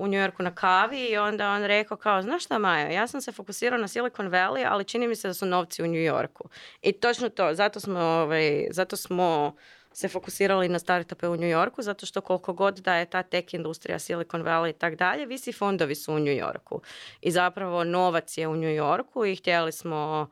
u 0.00 0.06
New 0.06 0.20
Yorku 0.20 0.42
na 0.42 0.54
kavi 0.54 1.06
i 1.06 1.16
onda 1.16 1.50
on 1.50 1.64
rekao 1.64 1.96
kao, 1.96 2.22
znaš 2.22 2.44
šta 2.44 2.58
Maja, 2.58 2.90
ja 2.90 3.06
sam 3.06 3.20
se 3.20 3.32
fokusirao 3.32 3.78
na 3.78 3.88
Silicon 3.88 4.30
Valley, 4.30 4.66
ali 4.68 4.84
čini 4.84 5.08
mi 5.08 5.16
se 5.16 5.28
da 5.28 5.34
su 5.34 5.46
novci 5.46 5.82
u 5.82 5.86
New 5.86 6.02
Yorku. 6.02 6.48
I 6.82 6.92
točno 6.92 7.28
to, 7.28 7.54
zato 7.54 7.80
smo, 7.80 8.00
ovaj, 8.00 8.66
zato 8.70 8.96
smo 8.96 9.54
se 9.92 10.08
fokusirali 10.08 10.68
na 10.68 10.78
startupe 10.78 11.28
u 11.28 11.36
New 11.36 11.48
Yorku, 11.48 11.82
zato 11.82 12.06
što 12.06 12.20
koliko 12.20 12.52
god 12.52 12.78
da 12.78 12.94
je 12.94 13.06
ta 13.06 13.22
tech 13.22 13.54
industrija, 13.54 13.98
Silicon 13.98 14.42
Valley 14.42 14.70
i 14.70 14.78
tak 14.78 14.94
dalje, 14.94 15.26
visi 15.26 15.52
fondovi 15.52 15.94
su 15.94 16.14
u 16.14 16.18
New 16.18 16.34
Yorku. 16.34 16.80
I 17.20 17.30
zapravo 17.30 17.84
novac 17.84 18.38
je 18.38 18.48
u 18.48 18.56
New 18.56 18.70
Yorku 18.70 19.24
i 19.24 19.36
htjeli 19.36 19.72
smo 19.72 20.30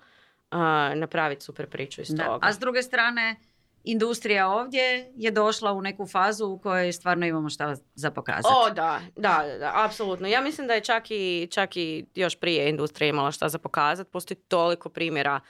napraviti 0.94 1.44
super 1.44 1.70
priču 1.70 2.00
iz 2.00 2.08
toga. 2.08 2.38
A 2.42 2.52
s 2.52 2.58
druge 2.58 2.82
strane, 2.82 3.36
industrija 3.84 4.48
ovdje 4.48 5.12
je 5.16 5.30
došla 5.30 5.72
u 5.72 5.82
neku 5.82 6.06
fazu 6.06 6.46
u 6.46 6.58
kojoj 6.58 6.92
stvarno 6.92 7.26
imamo 7.26 7.48
šta 7.48 7.76
za 7.94 8.10
pokazati. 8.10 8.54
O, 8.56 8.70
da, 8.70 9.00
da, 9.16 9.44
da, 9.58 9.72
apsolutno. 9.74 10.28
Ja 10.28 10.40
mislim 10.40 10.66
da 10.66 10.74
je 10.74 10.80
čak 10.80 11.10
i, 11.10 11.48
čak 11.50 11.76
i 11.76 12.06
još 12.14 12.36
prije 12.36 12.68
industrija 12.68 13.08
imala 13.08 13.32
šta 13.32 13.48
za 13.48 13.58
pokazati. 13.58 14.10
Postoji 14.10 14.38
toliko 14.38 14.88
primjera 14.88 15.40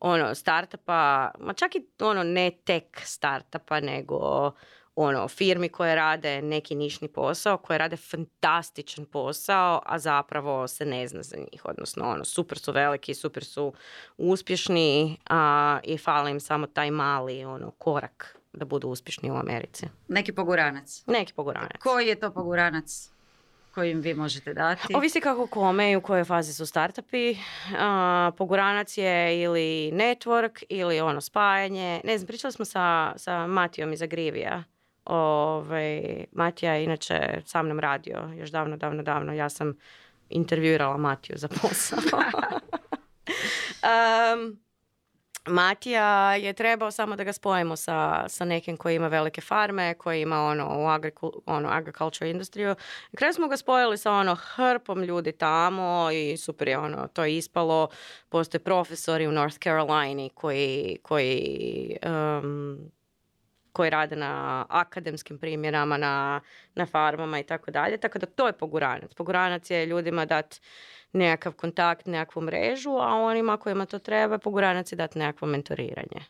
ono, 0.00 0.34
startupa, 0.34 1.30
ma 1.38 1.52
čak 1.52 1.74
i 1.74 1.86
ono 2.00 2.22
ne 2.22 2.50
tek 2.64 3.00
startupa, 3.04 3.80
nego 3.80 4.52
ono, 4.96 5.28
firmi 5.28 5.68
koje 5.68 5.94
rade 5.94 6.42
neki 6.42 6.74
nišni 6.74 7.08
posao, 7.08 7.58
koje 7.58 7.78
rade 7.78 7.96
fantastičan 7.96 9.04
posao, 9.04 9.82
a 9.86 9.98
zapravo 9.98 10.68
se 10.68 10.84
ne 10.84 11.08
zna 11.08 11.22
za 11.22 11.36
njih. 11.36 11.64
Odnosno, 11.64 12.04
ono, 12.04 12.24
super 12.24 12.58
su 12.58 12.72
veliki, 12.72 13.14
super 13.14 13.44
su 13.44 13.72
uspješni 14.16 15.16
a, 15.28 15.78
i 15.84 15.98
fali 15.98 16.30
im 16.30 16.40
samo 16.40 16.66
taj 16.66 16.90
mali 16.90 17.44
ono, 17.44 17.70
korak 17.70 18.36
da 18.52 18.64
budu 18.64 18.88
uspješni 18.88 19.30
u 19.30 19.34
Americi. 19.34 19.86
Neki 20.08 20.32
poguranac. 20.32 21.02
Neki 21.06 21.32
poguranac. 21.32 21.82
Koji 21.82 22.06
je 22.06 22.20
to 22.20 22.30
poguranac? 22.30 23.15
Kojim 23.76 24.00
vi 24.00 24.14
možete 24.14 24.54
dati? 24.54 24.94
Ovisi 24.94 25.20
kako 25.20 25.46
kome 25.46 25.92
i 25.92 25.96
u 25.96 26.00
kojoj 26.00 26.24
fazi 26.24 26.54
su 26.54 26.66
startupi. 26.66 27.30
Uh, 27.30 27.36
poguranac 28.36 28.98
je 28.98 29.42
ili 29.42 29.90
network 29.92 30.64
ili 30.68 31.00
ono 31.00 31.20
spajanje. 31.20 32.00
Ne 32.04 32.18
znam, 32.18 32.26
pričali 32.26 32.52
smo 32.52 32.64
sa, 32.64 33.12
sa 33.16 33.46
Matijom 33.46 33.92
iz 33.92 34.02
Agrivija. 34.02 34.64
Ove, 35.04 36.02
Matija 36.32 36.72
je 36.72 36.84
inače 36.84 37.40
sa 37.44 37.62
mnom 37.62 37.80
radio 37.80 38.30
još 38.38 38.50
davno, 38.50 38.76
davno, 38.76 39.02
davno. 39.02 39.32
Ja 39.32 39.48
sam 39.48 39.76
intervjuirala 40.28 40.96
Matiju 40.96 41.36
za 41.38 41.48
posao. 41.48 41.98
um, 43.86 44.65
Matija 45.46 46.34
je 46.34 46.52
trebao 46.52 46.90
samo 46.90 47.16
da 47.16 47.24
ga 47.24 47.32
spojimo 47.32 47.76
sa, 47.76 48.28
sa 48.28 48.44
nekim 48.44 48.76
koji 48.76 48.96
ima 48.96 49.08
velike 49.08 49.40
farme, 49.40 49.94
koji 49.94 50.22
ima 50.22 50.42
ono, 50.42 50.66
u 50.66 50.86
ono, 51.46 51.68
agriculture 51.68 52.30
industriju. 52.30 52.68
Na 53.12 53.16
kraju 53.16 53.32
smo 53.32 53.48
ga 53.48 53.56
spojili 53.56 53.98
sa 53.98 54.12
ono 54.12 54.34
hrpom 54.34 55.02
ljudi 55.02 55.32
tamo 55.32 56.10
i 56.12 56.36
super 56.36 56.68
je 56.68 56.78
ono, 56.78 57.08
to 57.08 57.24
je 57.24 57.36
ispalo. 57.36 57.88
Postoje 58.28 58.60
profesori 58.60 59.26
u 59.26 59.32
North 59.32 59.58
Carolina 59.58 60.28
koji, 60.34 60.98
koji 61.02 61.96
um, 62.06 62.90
koji 63.76 63.90
rade 63.90 64.16
na 64.16 64.64
akademskim 64.68 65.38
primjerama, 65.38 65.96
na, 65.96 66.40
na 66.74 66.86
farmama 66.86 67.38
i 67.38 67.42
tako 67.42 67.70
dalje. 67.70 67.96
Tako 67.96 68.18
da 68.18 68.26
to 68.26 68.46
je 68.46 68.52
poguranac. 68.52 69.14
Poguranac 69.14 69.70
je 69.70 69.86
ljudima 69.86 70.24
dat 70.24 70.60
nekakav 71.16 71.52
kontakt, 71.52 72.06
nekakvu 72.06 72.42
mrežu, 72.42 72.90
a 72.90 73.14
onima 73.14 73.56
kojima 73.56 73.86
to 73.86 73.98
treba, 73.98 74.38
poguranac 74.38 74.92
je 74.92 74.96
dati 74.96 75.18
nekakvo 75.18 75.48
mentoriranje. 75.48 76.20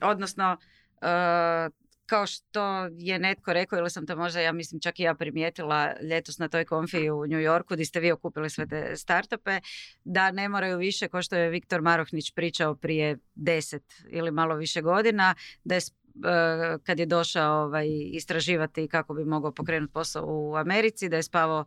Odnosno, 0.00 0.56
uh, 1.00 1.72
kao 2.06 2.26
što 2.26 2.88
je 2.98 3.18
netko 3.18 3.52
rekao, 3.52 3.78
ili 3.78 3.90
sam 3.90 4.06
to 4.06 4.16
možda, 4.16 4.40
ja 4.40 4.52
mislim, 4.52 4.80
čak 4.80 5.00
i 5.00 5.02
ja 5.02 5.14
primijetila 5.14 5.92
ljetos 6.02 6.38
na 6.38 6.48
toj 6.48 6.64
konfiji 6.64 7.10
u 7.10 7.26
New 7.26 7.40
Yorku, 7.40 7.74
gdje 7.74 7.84
ste 7.84 8.00
vi 8.00 8.12
okupili 8.12 8.50
sve 8.50 8.66
te 8.66 8.96
startupe, 8.96 9.60
da 10.04 10.30
ne 10.30 10.48
moraju 10.48 10.78
više, 10.78 11.08
kao 11.08 11.22
što 11.22 11.36
je 11.36 11.50
Viktor 11.50 11.80
Marohnić 11.80 12.34
pričao 12.34 12.74
prije 12.74 13.18
deset 13.34 13.84
ili 14.08 14.30
malo 14.30 14.54
više 14.54 14.82
godina, 14.82 15.34
da 15.64 15.74
je 15.74 15.80
uh, 16.14 16.82
kad 16.84 16.98
je 16.98 17.06
došao 17.06 17.64
ovaj, 17.64 17.86
istraživati 18.12 18.88
kako 18.88 19.14
bi 19.14 19.24
mogao 19.24 19.52
pokrenuti 19.52 19.92
posao 19.92 20.24
u 20.26 20.56
Americi, 20.56 21.08
da 21.08 21.16
je 21.16 21.22
spavao 21.22 21.64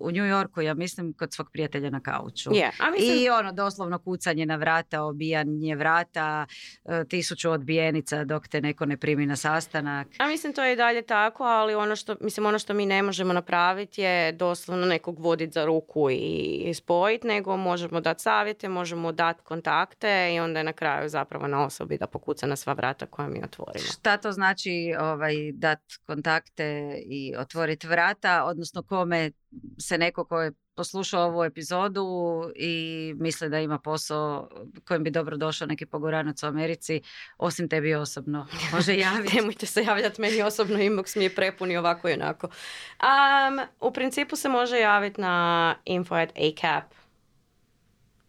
u 0.00 0.10
New 0.10 0.24
Yorku, 0.24 0.60
ja 0.60 0.74
mislim, 0.74 1.12
kod 1.12 1.32
svog 1.32 1.50
prijatelja 1.52 1.90
na 1.90 2.00
kauču. 2.00 2.50
I 2.98 3.28
ono, 3.28 3.52
doslovno 3.52 3.98
kucanje 3.98 4.46
na 4.46 4.56
vrata, 4.56 5.02
obijanje 5.02 5.76
vrata, 5.76 6.46
e, 6.84 7.04
tisuću 7.08 7.50
odbijenica 7.50 8.24
dok 8.24 8.48
te 8.48 8.60
neko 8.60 8.86
ne 8.86 8.96
primi 8.96 9.26
na 9.26 9.36
sastanak. 9.36 10.08
A 10.18 10.26
mislim, 10.26 10.52
to 10.52 10.64
je 10.64 10.72
i 10.72 10.76
dalje 10.76 11.02
tako, 11.02 11.44
ali 11.44 11.74
ono 11.74 11.96
što, 11.96 12.16
mislim, 12.20 12.46
ono 12.46 12.58
što 12.58 12.74
mi 12.74 12.86
ne 12.86 13.02
možemo 13.02 13.32
napraviti 13.32 14.02
je 14.02 14.32
doslovno 14.32 14.86
nekog 14.86 15.18
voditi 15.18 15.52
za 15.52 15.64
ruku 15.64 16.08
i 16.10 16.72
spojiti, 16.74 17.26
nego 17.26 17.56
možemo 17.56 18.00
dati 18.00 18.22
savjete, 18.22 18.68
možemo 18.68 19.12
dati 19.12 19.42
kontakte 19.42 20.34
i 20.34 20.40
onda 20.40 20.60
je 20.60 20.64
na 20.64 20.72
kraju 20.72 21.08
zapravo 21.08 21.46
na 21.46 21.64
osobi 21.64 21.98
da 21.98 22.06
pokuca 22.06 22.46
na 22.46 22.56
sva 22.56 22.72
vrata 22.72 23.06
koja 23.06 23.28
mi 23.28 23.44
otvorimo. 23.44 23.84
Šta 23.84 24.16
to 24.16 24.32
znači 24.32 24.94
ovaj, 25.00 25.34
dati 25.52 25.96
kontakte 26.06 26.98
i 27.06 27.34
otvoriti 27.36 27.86
vrata, 27.86 28.44
odnosno 28.44 28.82
kome 28.82 29.30
se 29.78 29.98
neko 29.98 30.24
ko 30.24 30.40
je 30.40 30.52
poslušao 30.74 31.24
ovu 31.24 31.44
epizodu 31.44 32.06
i 32.56 33.14
misle 33.16 33.48
da 33.48 33.60
ima 33.60 33.78
posao 33.78 34.48
kojem 34.88 35.04
bi 35.04 35.10
dobro 35.10 35.36
došao 35.36 35.66
neki 35.66 35.86
pogoranac 35.86 36.42
u 36.42 36.46
Americi, 36.46 37.00
osim 37.38 37.68
tebi 37.68 37.94
osobno. 37.94 38.46
Može 38.72 38.96
javiti. 39.06 39.36
Nemojte 39.36 39.66
se 39.66 39.82
javljati 39.82 40.20
meni 40.20 40.42
osobno, 40.42 40.76
inbox 40.76 41.18
mi 41.18 41.24
je 41.24 41.34
prepuni 41.34 41.76
ovako 41.76 42.08
i 42.08 42.12
onako. 42.12 42.46
Um, 42.46 43.60
u 43.80 43.92
principu 43.92 44.36
se 44.36 44.48
može 44.48 44.78
javiti 44.78 45.20
na 45.20 45.74
info 45.84 46.14
at 46.14 46.32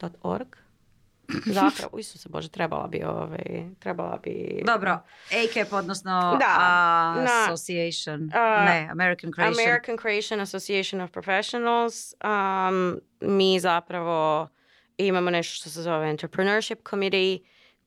acap.org 0.02 0.65
Zapravo, 1.60 2.00
Isuse 2.00 2.30
Bože, 2.30 2.50
trebala 2.50 2.88
bi, 2.88 3.04
ovaj, 3.04 3.70
trebala 3.80 4.20
bi... 4.24 4.62
Dobro, 4.66 5.00
ACAP, 5.28 5.74
odnosno 5.74 6.38
da, 6.40 7.48
Association, 7.48 8.32
ne, 8.66 8.88
American 8.92 9.32
Creation. 9.34 9.66
American 9.66 9.98
Creation 9.98 10.40
Association 10.40 11.02
of 11.02 11.12
Professionals. 11.12 12.14
Um, 12.24 13.00
mi 13.22 13.60
zapravo 13.60 14.48
imamo 14.98 15.30
nešto 15.30 15.56
što 15.56 15.70
se 15.70 15.82
zove 15.82 16.10
Entrepreneurship 16.10 16.90
Committee, 16.90 17.40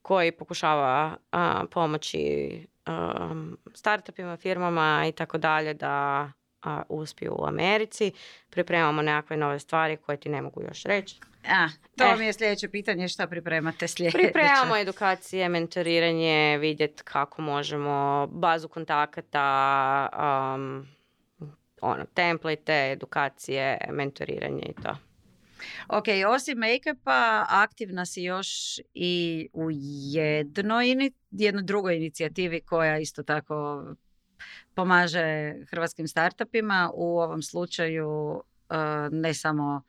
koji 0.02 0.32
pokušava 0.32 1.16
uh, 1.32 1.38
pomoći 1.70 2.66
um, 2.86 3.58
startupima, 3.74 4.36
firmama 4.36 5.04
i 5.08 5.12
tako 5.12 5.38
dalje 5.38 5.74
da 5.74 6.30
uh, 6.64 6.72
uspiju 6.88 7.36
u 7.38 7.46
Americi. 7.46 8.12
Pripremamo 8.50 9.02
nekakve 9.02 9.36
nove 9.36 9.58
stvari 9.58 9.96
koje 9.96 10.20
ti 10.20 10.28
ne 10.28 10.42
mogu 10.42 10.62
još 10.62 10.82
reći. 10.82 11.20
A, 11.48 11.68
to 11.96 12.04
eh. 12.04 12.16
mi 12.16 12.26
je 12.26 12.32
sljedeće 12.32 12.68
pitanje, 12.68 13.08
šta 13.08 13.26
pripremate 13.26 13.88
sljedeće? 13.88 14.18
Pripremamo 14.18 14.76
edukacije, 14.76 15.48
mentoriranje, 15.48 16.58
vidjeti 16.58 17.02
kako 17.02 17.42
možemo 17.42 18.26
bazu 18.32 18.68
kontakata, 18.68 20.08
um, 20.54 20.86
ono, 21.80 22.04
template, 22.14 22.90
edukacije, 22.92 23.78
mentoriranje 23.90 24.62
i 24.62 24.82
to. 24.82 24.96
Ok, 25.88 26.04
osim 26.28 26.58
make-upa, 26.58 27.44
aktivna 27.48 28.06
si 28.06 28.22
još 28.22 28.48
i 28.94 29.48
u 29.52 29.68
jednoj, 30.12 31.10
jednoj 31.30 31.62
drugoj 31.62 31.96
inicijativi 31.96 32.60
koja 32.60 32.98
isto 32.98 33.22
tako 33.22 33.84
pomaže 34.74 35.54
hrvatskim 35.70 36.08
startupima. 36.08 36.90
U 36.94 37.18
ovom 37.18 37.42
slučaju 37.42 38.08
uh, 38.30 38.42
ne 39.10 39.34
samo 39.34 39.82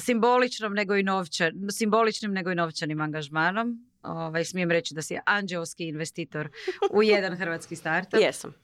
simboličnom 0.00 0.74
nego 0.74 0.96
i 0.96 1.02
novčan, 1.02 1.52
simboličnim 1.70 2.32
nego 2.32 2.50
i 2.50 2.54
novčanim 2.54 3.00
angažmanom. 3.00 3.86
Ovaj, 4.02 4.44
smijem 4.44 4.70
reći 4.70 4.94
da 4.94 5.02
si 5.02 5.18
anđelski 5.24 5.88
investitor 5.88 6.48
u 6.90 7.02
jedan 7.02 7.36
hrvatski 7.36 7.76
startup. 7.76 8.20
Jesam. 8.26 8.54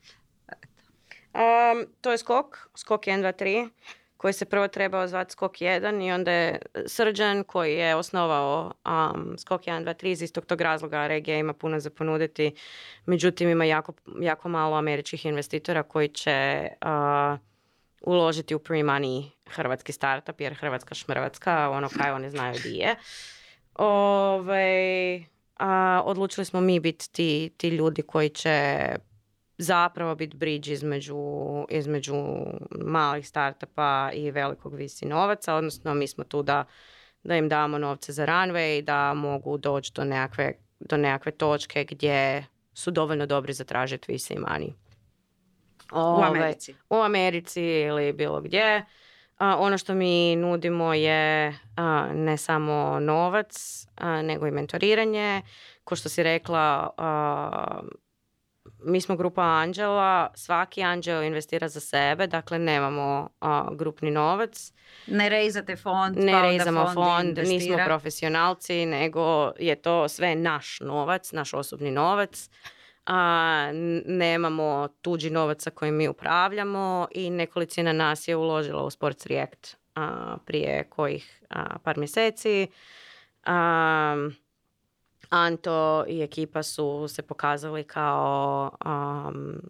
Um, 1.35 1.87
to 2.01 2.13
je 2.13 2.19
skok, 2.19 2.69
skok 2.77 3.07
1, 3.07 3.21
2, 3.21 3.45
3 3.45 3.69
koji 4.19 4.33
se 4.33 4.45
prvo 4.45 4.69
trebao 4.69 5.09
zvati 5.09 5.33
Skok 5.33 5.53
1 5.53 6.07
i 6.07 6.13
onda 6.13 6.33
je 6.33 6.59
Srđan 6.87 7.45
koji 7.45 7.75
je 7.75 7.95
osnovao 7.95 8.73
um, 9.15 9.39
Skok 9.39 9.63
1, 9.63 9.85
2, 9.85 10.05
3 10.05 10.07
iz 10.07 10.23
istog 10.23 10.47
tog 10.47 10.61
razloga 10.61 11.07
regija 11.07 11.39
ima 11.39 11.53
puno 11.53 11.81
za 11.81 11.91
ponuditi. 11.91 12.55
Međutim, 13.07 13.49
ima 13.49 13.65
jako, 13.65 13.93
jako 14.21 14.49
malo 14.49 14.77
američkih 14.77 15.27
investitora 15.27 15.83
koji 15.83 16.09
će 16.09 16.69
uh, 16.83 17.39
uložiti 18.01 18.55
u 18.55 18.59
pre-money 18.59 19.31
hrvatski 19.47 19.93
startup, 19.93 20.41
jer 20.41 20.55
Hrvatska 20.55 20.95
šmrvatska, 20.95 21.71
ono 21.71 21.89
kaj 21.89 22.11
oni 22.11 22.31
znaju 22.31 22.55
di 22.63 22.77
je. 22.77 22.95
Ove, 23.75 25.25
a, 25.57 26.03
odlučili 26.05 26.45
smo 26.45 26.61
mi 26.61 26.81
biti 26.81 27.13
ti, 27.13 27.51
ti 27.57 27.69
ljudi 27.69 28.03
koji 28.03 28.29
će 28.29 28.79
zapravo 29.59 30.15
biti 30.15 30.37
bridge 30.37 30.73
između, 30.73 31.17
između 31.69 32.15
malih 32.71 33.29
startupa 33.29 34.11
i 34.15 34.31
velikog 34.31 34.75
visi 34.75 35.07
novaca, 35.07 35.55
odnosno 35.55 35.95
mi 35.95 36.07
smo 36.07 36.25
tu 36.25 36.43
da, 36.43 36.65
da 37.23 37.37
im 37.37 37.49
damo 37.49 37.79
novce 37.79 38.13
za 38.13 38.27
runway, 38.27 38.83
da 38.83 39.15
mogu 39.15 39.59
doći 39.59 39.93
do 39.95 40.05
nekakve, 40.05 40.53
do 40.81 40.97
nekakve 40.97 41.33
točke 41.33 41.85
gdje 41.85 42.47
su 42.75 42.91
dovoljno 42.91 43.27
dobri 43.27 43.53
za 43.53 43.65
tražiti 43.65 44.13
visi 44.13 44.35
money. 45.91 46.19
u 46.19 46.23
Americi. 46.23 46.75
U 46.91 46.97
Americi 46.97 47.63
ili 47.63 48.13
bilo 48.13 48.41
gdje. 48.41 48.85
ono 49.39 49.79
što 49.79 49.95
mi 49.95 50.37
nudimo 50.37 50.95
je 50.95 51.59
ne 52.15 52.37
samo 52.37 53.01
novac, 53.01 53.87
nego 54.23 54.47
i 54.47 54.51
mentoriranje. 54.51 55.43
Ko 55.85 55.97
što 55.97 56.09
si 56.09 56.23
rekla, 56.23 56.91
mi 58.85 59.01
smo 59.01 59.17
grupa 59.17 59.43
anđela, 59.43 60.31
svaki 60.35 60.83
anđeo 60.83 61.23
investira 61.23 61.69
za 61.69 61.81
sebe, 61.81 62.27
dakle 62.27 62.59
nemamo 62.59 63.29
grupni 63.73 64.11
novac. 64.11 64.73
Ne 65.07 65.29
rezate 65.29 65.77
fond, 65.77 66.17
ne 66.17 66.33
pa 66.33 66.43
rezamo 66.43 66.95
fond, 66.95 67.39
nismo 67.39 67.77
profesionalci, 67.85 68.87
nego 68.87 69.53
je 69.59 69.75
to 69.75 70.09
sve 70.09 70.35
naš 70.35 70.81
novac, 70.81 71.33
naš 71.33 71.55
osobni 71.55 71.91
novac. 71.91 72.51
A, 73.09 73.71
nemamo 74.07 74.89
tuđi 75.03 75.31
novac 75.31 75.63
sa 75.63 75.71
kojim 75.71 75.95
mi 75.95 76.09
upravljamo 76.09 77.09
i 77.11 77.31
nekolicina 77.31 77.93
nas 77.93 78.29
je 78.29 78.37
uložila 78.37 78.83
u 78.83 78.91
Sports 78.91 79.27
React 79.27 79.77
prije 80.45 80.85
kojih 80.91 81.43
par 81.83 81.99
mjeseci. 81.99 82.69
A, 83.45 84.29
Anto 85.31 86.05
i 86.09 86.23
ekipa 86.23 86.63
su 86.63 87.09
se 87.09 87.23
pokazali 87.23 87.85
kao 87.85 88.71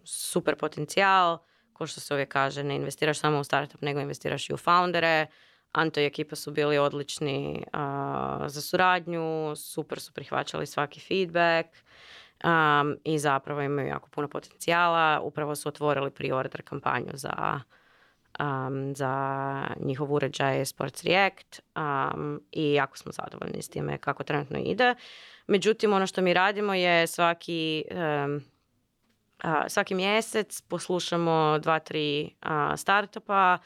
super 0.03 0.55
potencijal. 0.55 1.37
Ko 1.73 1.87
što 1.87 1.99
se 1.99 2.13
uvijek 2.13 2.29
kaže, 2.29 2.63
ne 2.63 2.75
investiraš 2.75 3.19
samo 3.19 3.39
u 3.39 3.43
startup, 3.43 3.81
nego 3.81 3.99
investiraš 3.99 4.49
i 4.49 4.53
u 4.53 4.57
foundere. 4.57 5.27
Anto 5.71 5.99
i 5.99 6.05
ekipa 6.05 6.35
su 6.35 6.51
bili 6.51 6.77
odlični 6.77 7.65
za 8.45 8.61
suradnju, 8.61 9.55
super 9.55 9.99
su 9.99 10.13
prihvaćali 10.13 10.65
svaki 10.65 10.99
feedback 10.99 11.67
i 13.03 13.19
zapravo 13.19 13.61
imaju 13.61 13.87
jako 13.87 14.09
puno 14.09 14.27
potencijala. 14.27 15.19
Upravo 15.23 15.55
su 15.55 15.69
otvorili 15.69 16.11
pre-order 16.11 16.61
kampanju 16.61 17.11
za, 17.13 17.59
za 18.93 19.65
njihov 19.79 20.13
uređaj 20.13 20.65
Sports 20.65 21.03
React 21.03 21.59
i 22.51 22.73
jako 22.73 22.97
smo 22.97 23.11
zadovoljni 23.11 23.61
s 23.61 23.69
time 23.69 23.97
kako 23.97 24.23
trenutno 24.23 24.59
ide. 24.59 24.95
Međutim, 25.47 25.93
ono 25.93 26.07
što 26.07 26.21
mi 26.21 26.33
radimo 26.33 26.73
je 26.73 27.07
svaki, 27.07 27.85
svaki 29.67 29.95
mjesec 29.95 30.61
poslušamo 30.61 31.59
dva, 31.59 31.79
tri 31.79 32.35
startupa 32.77 33.57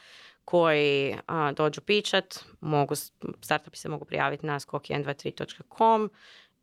koji 0.45 1.17
dođu 1.55 1.81
pičat, 1.81 2.45
mogu, 2.61 2.95
startupi 3.41 3.77
se 3.77 3.89
mogu 3.89 4.05
prijaviti 4.05 4.45
na 4.45 4.59
skok123.com, 4.59 6.09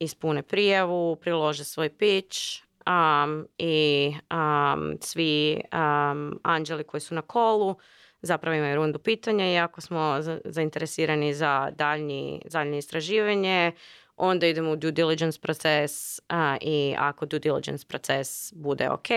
ispune 0.01 0.43
prijavu, 0.43 1.17
prilože 1.17 1.65
svoj 1.65 1.89
pitch 1.89 2.39
um, 2.87 3.47
i 3.59 4.15
um, 4.31 4.99
svi 5.01 5.61
um, 5.73 6.41
anđeli 6.43 6.85
koji 6.85 7.01
su 7.01 7.15
na 7.15 7.23
kolu 7.23 7.77
zapravo 8.23 8.57
imaju 8.57 8.77
rundu 8.77 8.99
pitanja 8.99 9.53
i 9.53 9.59
ako 9.59 9.81
smo 9.81 10.19
zainteresirani 10.45 11.35
za 11.35 11.71
daljnji, 11.71 12.43
daljnje 12.51 12.79
istraživanje, 12.79 13.73
onda 14.17 14.47
idemo 14.47 14.71
u 14.71 14.77
due 14.77 14.93
diligence 14.93 15.41
proces 15.41 16.21
i 16.61 16.95
ako 16.99 17.27
due 17.27 17.39
diligence 17.39 17.87
proces 17.87 18.53
bude 18.53 18.91
ok, 18.91 19.09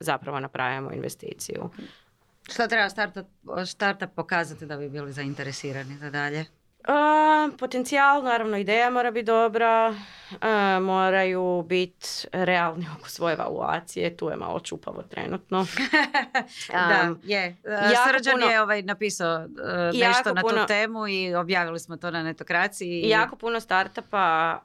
zapravo 0.00 0.40
napravimo 0.40 0.92
investiciju. 0.92 1.70
Što 2.50 2.66
treba 2.66 2.88
startup, 2.88 3.26
startup 3.66 4.10
pokazati 4.16 4.66
da 4.66 4.76
bi 4.76 4.88
bili 4.88 5.12
zainteresirani 5.12 5.98
za 5.98 6.10
dalje? 6.10 6.44
Potencijal, 7.58 8.22
naravno 8.22 8.56
ideja 8.56 8.90
mora 8.90 9.10
biti 9.10 9.24
dobra, 9.24 9.94
moraju 10.80 11.64
biti 11.68 12.08
realni 12.32 12.86
oko 12.98 13.08
svoje 13.08 13.32
evaluacije, 13.32 14.16
tu 14.16 14.28
je 14.28 14.36
malo 14.36 14.60
čupavo 14.60 15.02
trenutno. 15.02 15.66
da, 16.72 17.14
je. 17.22 17.56
Srđan 18.06 18.50
je 18.50 18.62
ovaj 18.62 18.82
napisao 18.82 19.36
uh, 19.36 20.00
nešto 20.00 20.34
na 20.34 20.42
tu 20.42 20.66
temu 20.66 21.08
i 21.08 21.34
objavili 21.34 21.80
smo 21.80 21.96
to 21.96 22.10
na 22.10 22.22
netokraciji. 22.22 23.00
I... 23.00 23.08
Jako 23.08 23.36
puno 23.36 23.60
startupa, 23.60 24.58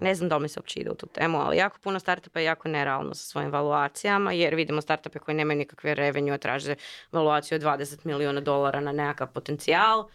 ne 0.00 0.14
znam 0.14 0.28
da 0.28 0.38
mi 0.38 0.48
se 0.48 0.60
uopće 0.60 0.80
ide 0.80 0.90
u 0.90 0.94
tu 0.94 1.06
temu, 1.06 1.38
ali 1.40 1.56
jako 1.56 1.78
puno 1.78 2.00
startupa 2.00 2.40
je 2.40 2.44
jako 2.44 2.68
nerealno 2.68 3.14
sa 3.14 3.24
svojim 3.24 3.48
evaluacijama, 3.48 4.32
jer 4.32 4.54
vidimo 4.54 4.80
startupe 4.80 5.18
koji 5.18 5.34
nemaju 5.34 5.58
nikakve 5.58 5.94
revenue, 5.94 6.38
traže 6.38 6.74
evaluaciju 7.12 7.56
od 7.56 7.62
20 7.62 8.06
milijuna 8.06 8.40
dolara 8.40 8.80
na 8.80 8.92
nekakav 8.92 9.26
potencijal. 9.26 10.08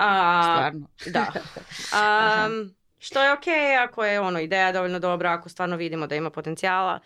A, 0.00 0.42
Stvarno. 0.42 0.86
Da. 1.06 1.26
Um, 2.46 2.74
što 2.98 3.22
je 3.22 3.32
ok 3.32 3.44
ako 3.88 4.04
je 4.04 4.20
ono 4.20 4.40
ideja 4.40 4.72
dovoljno 4.72 4.98
dobra, 4.98 5.32
ako 5.32 5.48
stvarno 5.48 5.76
vidimo 5.76 6.06
da 6.06 6.14
ima 6.14 6.30
potencijala. 6.30 7.00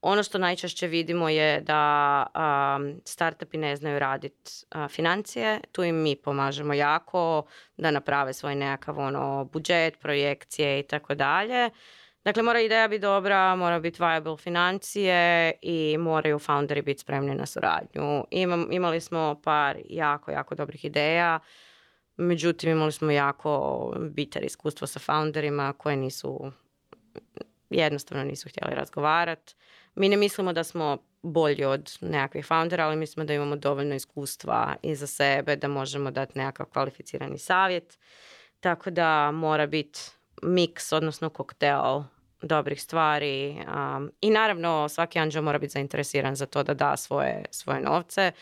Ono 0.00 0.22
što 0.22 0.38
najčešće 0.38 0.86
vidimo 0.86 1.28
je 1.28 1.60
da 1.60 2.26
um, 2.34 3.00
startupi 3.04 3.58
ne 3.58 3.76
znaju 3.76 3.98
raditi 3.98 4.50
financije. 4.88 5.60
Tu 5.72 5.84
im 5.84 6.02
mi 6.02 6.16
pomažemo 6.16 6.74
jako 6.74 7.42
da 7.76 7.90
naprave 7.90 8.32
svoj 8.32 8.54
nekakav 8.54 8.98
ono, 8.98 9.44
budžet, 9.44 9.98
projekcije 10.00 10.80
i 10.80 10.82
tako 10.82 11.14
dalje. 11.14 11.70
Dakle, 12.24 12.42
mora 12.42 12.60
ideja 12.60 12.88
biti 12.88 13.00
dobra, 13.00 13.56
mora 13.56 13.80
biti 13.80 14.02
viable 14.02 14.36
financije 14.36 15.52
i 15.62 15.96
moraju 15.98 16.38
founderi 16.38 16.82
biti 16.82 17.00
spremni 17.00 17.34
na 17.34 17.46
suradnju. 17.46 18.24
imali 18.70 19.00
smo 19.00 19.40
par 19.44 19.76
jako, 19.88 20.30
jako 20.30 20.54
dobrih 20.54 20.84
ideja. 20.84 21.40
Međutim, 22.20 22.70
imali 22.70 22.92
smo 22.92 23.10
jako 23.10 23.92
bitar 23.98 24.44
iskustvo 24.44 24.86
sa 24.86 24.98
founderima 24.98 25.72
koje 25.72 25.96
nisu, 25.96 26.52
jednostavno 27.70 28.24
nisu 28.24 28.48
htjeli 28.48 28.74
razgovarati. 28.74 29.54
Mi 29.94 30.08
ne 30.08 30.16
mislimo 30.16 30.52
da 30.52 30.64
smo 30.64 30.98
bolji 31.22 31.64
od 31.64 31.98
nekakvih 32.00 32.46
foundera, 32.46 32.86
ali 32.86 32.96
mislimo 32.96 33.24
da 33.24 33.34
imamo 33.34 33.56
dovoljno 33.56 33.94
iskustva 33.94 34.76
iza 34.82 35.06
sebe 35.06 35.56
da 35.56 35.68
možemo 35.68 36.10
dati 36.10 36.38
nekakav 36.38 36.66
kvalificirani 36.66 37.38
savjet. 37.38 37.98
Tako 38.60 38.90
da 38.90 39.30
mora 39.30 39.66
biti 39.66 40.00
miks, 40.42 40.92
odnosno 40.92 41.28
koktel 41.28 42.02
dobrih 42.42 42.82
stvari. 42.82 43.64
I 44.20 44.30
naravno 44.30 44.88
svaki 44.88 45.18
anđel 45.18 45.42
mora 45.42 45.58
biti 45.58 45.72
zainteresiran 45.72 46.36
za 46.36 46.46
to 46.46 46.62
da 46.62 46.74
da 46.74 46.96
svoje, 46.96 47.44
svoje 47.50 47.80
novce 47.80 48.32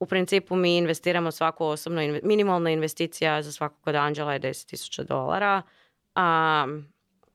u 0.00 0.06
principu 0.06 0.56
mi 0.56 0.76
investiramo 0.76 1.30
svaku 1.30 1.64
osobno, 1.64 2.00
minimalna 2.22 2.70
investicija 2.70 3.42
za 3.42 3.52
svakog 3.52 3.80
kod 3.80 3.94
Anđela 3.94 4.32
je 4.32 4.40
10.000 4.40 5.04
dolara. 5.04 5.62
Um, 6.16 6.88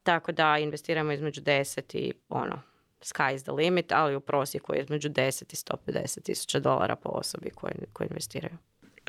tako 0.03 0.31
da 0.31 0.57
investiramo 0.57 1.11
između 1.11 1.41
10 1.41 1.97
i 1.97 2.13
ono, 2.29 2.61
sky 3.01 3.35
is 3.35 3.43
the 3.43 3.51
limit, 3.51 3.91
ali 3.91 4.15
u 4.15 4.19
prosjeku 4.19 4.73
je 4.73 4.81
između 4.81 5.09
10 5.09 5.53
i 5.53 5.55
150 5.91 6.23
tisuća 6.23 6.59
dolara 6.59 6.95
po 6.95 7.09
osobi 7.09 7.49
koji 7.93 8.07
investiraju. 8.09 8.57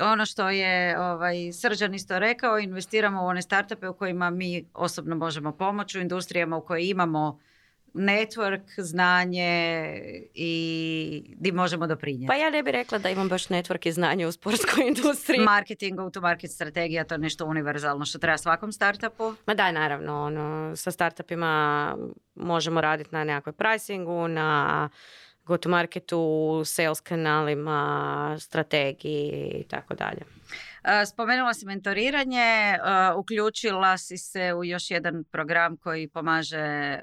Ono 0.01 0.25
što 0.25 0.49
je 0.49 0.99
ovaj, 0.99 1.51
Srđan 1.53 1.93
isto 1.93 2.19
rekao, 2.19 2.59
investiramo 2.59 3.23
u 3.23 3.25
one 3.25 3.41
startupe 3.41 3.87
u 3.87 3.93
kojima 3.93 4.29
mi 4.29 4.65
osobno 4.73 5.15
možemo 5.15 5.51
pomoći, 5.51 5.97
u 5.97 6.01
industrijama 6.01 6.57
u 6.57 6.65
kojoj 6.65 6.89
imamo 6.89 7.39
network, 7.95 8.61
znanje 8.77 10.01
i 10.33 11.35
di 11.37 11.51
možemo 11.51 11.87
doprinijeti. 11.87 12.27
Pa 12.27 12.35
ja 12.35 12.49
ne 12.49 12.63
bih 12.63 12.71
rekla 12.71 12.97
da 12.97 13.09
imam 13.09 13.29
baš 13.29 13.47
network 13.47 13.87
i 13.87 13.91
znanje 13.91 14.27
u 14.27 14.31
sportskoj 14.31 14.87
industriji. 14.95 15.39
Marketing, 15.39 15.99
to 16.13 16.21
market 16.21 16.51
strategija, 16.51 17.03
to 17.03 17.13
je 17.13 17.19
nešto 17.19 17.45
univerzalno 17.45 18.05
što 18.05 18.19
treba 18.19 18.37
svakom 18.37 18.71
startupu. 18.71 19.33
Ma 19.45 19.53
da, 19.53 19.71
naravno, 19.71 20.23
ono, 20.23 20.75
sa 20.75 20.91
startupima 20.91 21.95
možemo 22.35 22.81
raditi 22.81 23.09
na 23.11 23.23
nekakvoj 23.23 23.53
pricingu, 23.53 24.27
na 24.27 24.89
go 25.45 25.57
to 25.57 25.69
marketu, 25.69 26.61
sales 26.65 27.01
kanalima, 27.01 28.37
strategiji 28.39 29.51
i 29.59 29.63
tako 29.63 29.93
dalje. 29.93 30.21
Spomenula 31.05 31.53
si 31.53 31.65
mentoriranje, 31.65 32.77
uključila 33.17 33.97
si 33.97 34.17
se 34.17 34.53
u 34.53 34.63
još 34.63 34.91
jedan 34.91 35.23
program 35.31 35.77
koji 35.77 36.07
pomaže, 36.07 36.99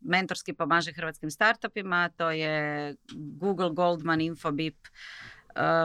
mentorski 0.00 0.52
pomaže 0.52 0.92
hrvatskim 0.92 1.30
startupima, 1.30 2.08
to 2.16 2.30
je 2.30 2.94
Google 3.14 3.70
Goldman 3.70 4.20
Infobip, 4.20 4.76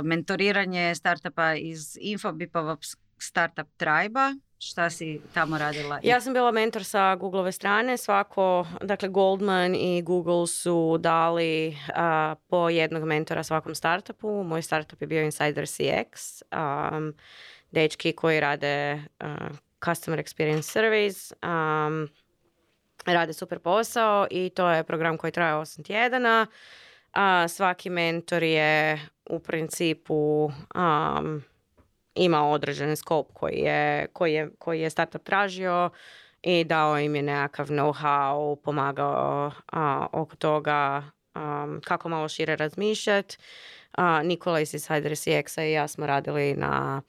mentoriranje 0.04 0.96
startupa 0.96 1.54
iz 1.54 1.98
Infobipovog 2.02 2.80
startup 3.18 3.68
tribe 3.78 4.20
Šta 4.60 4.90
si 4.90 5.22
tamo 5.34 5.58
radila? 5.58 6.00
Ja 6.04 6.22
sam 6.22 6.34
bila 6.34 6.52
mentor 6.52 6.84
sa 6.84 7.16
Googleove 7.16 7.52
strane. 7.52 7.98
Svako, 7.98 8.68
dakle 8.82 9.10
Goldman 9.10 9.76
i 9.76 10.02
Google 10.02 10.48
su 10.48 10.98
dali 11.00 11.78
po 12.48 12.70
jednog 12.70 13.04
mentora 13.04 13.44
svakom 13.44 13.76
startupu. 13.76 14.44
Moj 14.44 14.62
startup 14.62 15.02
je 15.02 15.08
bio 15.08 15.22
Insider 15.22 15.64
CX. 15.64 16.42
Um, 16.52 17.14
dečki 17.72 18.14
koji 18.14 18.40
rade 18.40 19.04
Customer 19.86 20.20
Experience 20.20 20.62
Surveys. 20.62 21.34
Um, 21.44 22.10
rade 23.06 23.34
super 23.34 23.60
posao 23.60 24.28
i 24.32 24.50
to 24.50 24.70
je 24.70 24.84
program 24.84 25.18
koji 25.18 25.32
traje 25.32 25.54
8 25.54 25.86
tjedana. 25.86 26.48
A 27.14 27.48
svaki 27.48 27.90
mentor 27.90 28.44
je 28.44 29.00
u 29.30 29.40
principu 29.40 30.52
um, 30.76 31.44
ima 32.16 32.50
određen 32.50 32.96
skop 32.96 33.28
koji 33.34 33.56
je, 33.56 34.08
koji 34.14 34.34
je, 34.34 34.50
koji 34.60 34.82
je 34.82 34.90
startup 34.90 35.24
tražio 35.24 35.90
i 36.42 36.64
dao 36.64 37.00
im 37.00 37.16
je 37.16 37.22
nekakav 37.22 37.68
know-how, 37.68 38.56
pomagao 38.56 39.52
a, 39.72 40.08
oko 40.12 40.36
toga 40.36 41.04
um, 41.36 41.82
kako 41.84 42.10
malo 42.10 42.30
šire 42.30 42.56
razmišljati. 42.56 43.38
Nikola 44.24 44.60
iz 44.60 44.74
Insider 44.74 45.12
CX-a 45.12 45.64
i 45.64 45.72
ja 45.72 45.88
smo 45.88 46.08
radili 46.08 46.54
na 46.54 47.02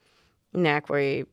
nekakvoj 0.51 1.23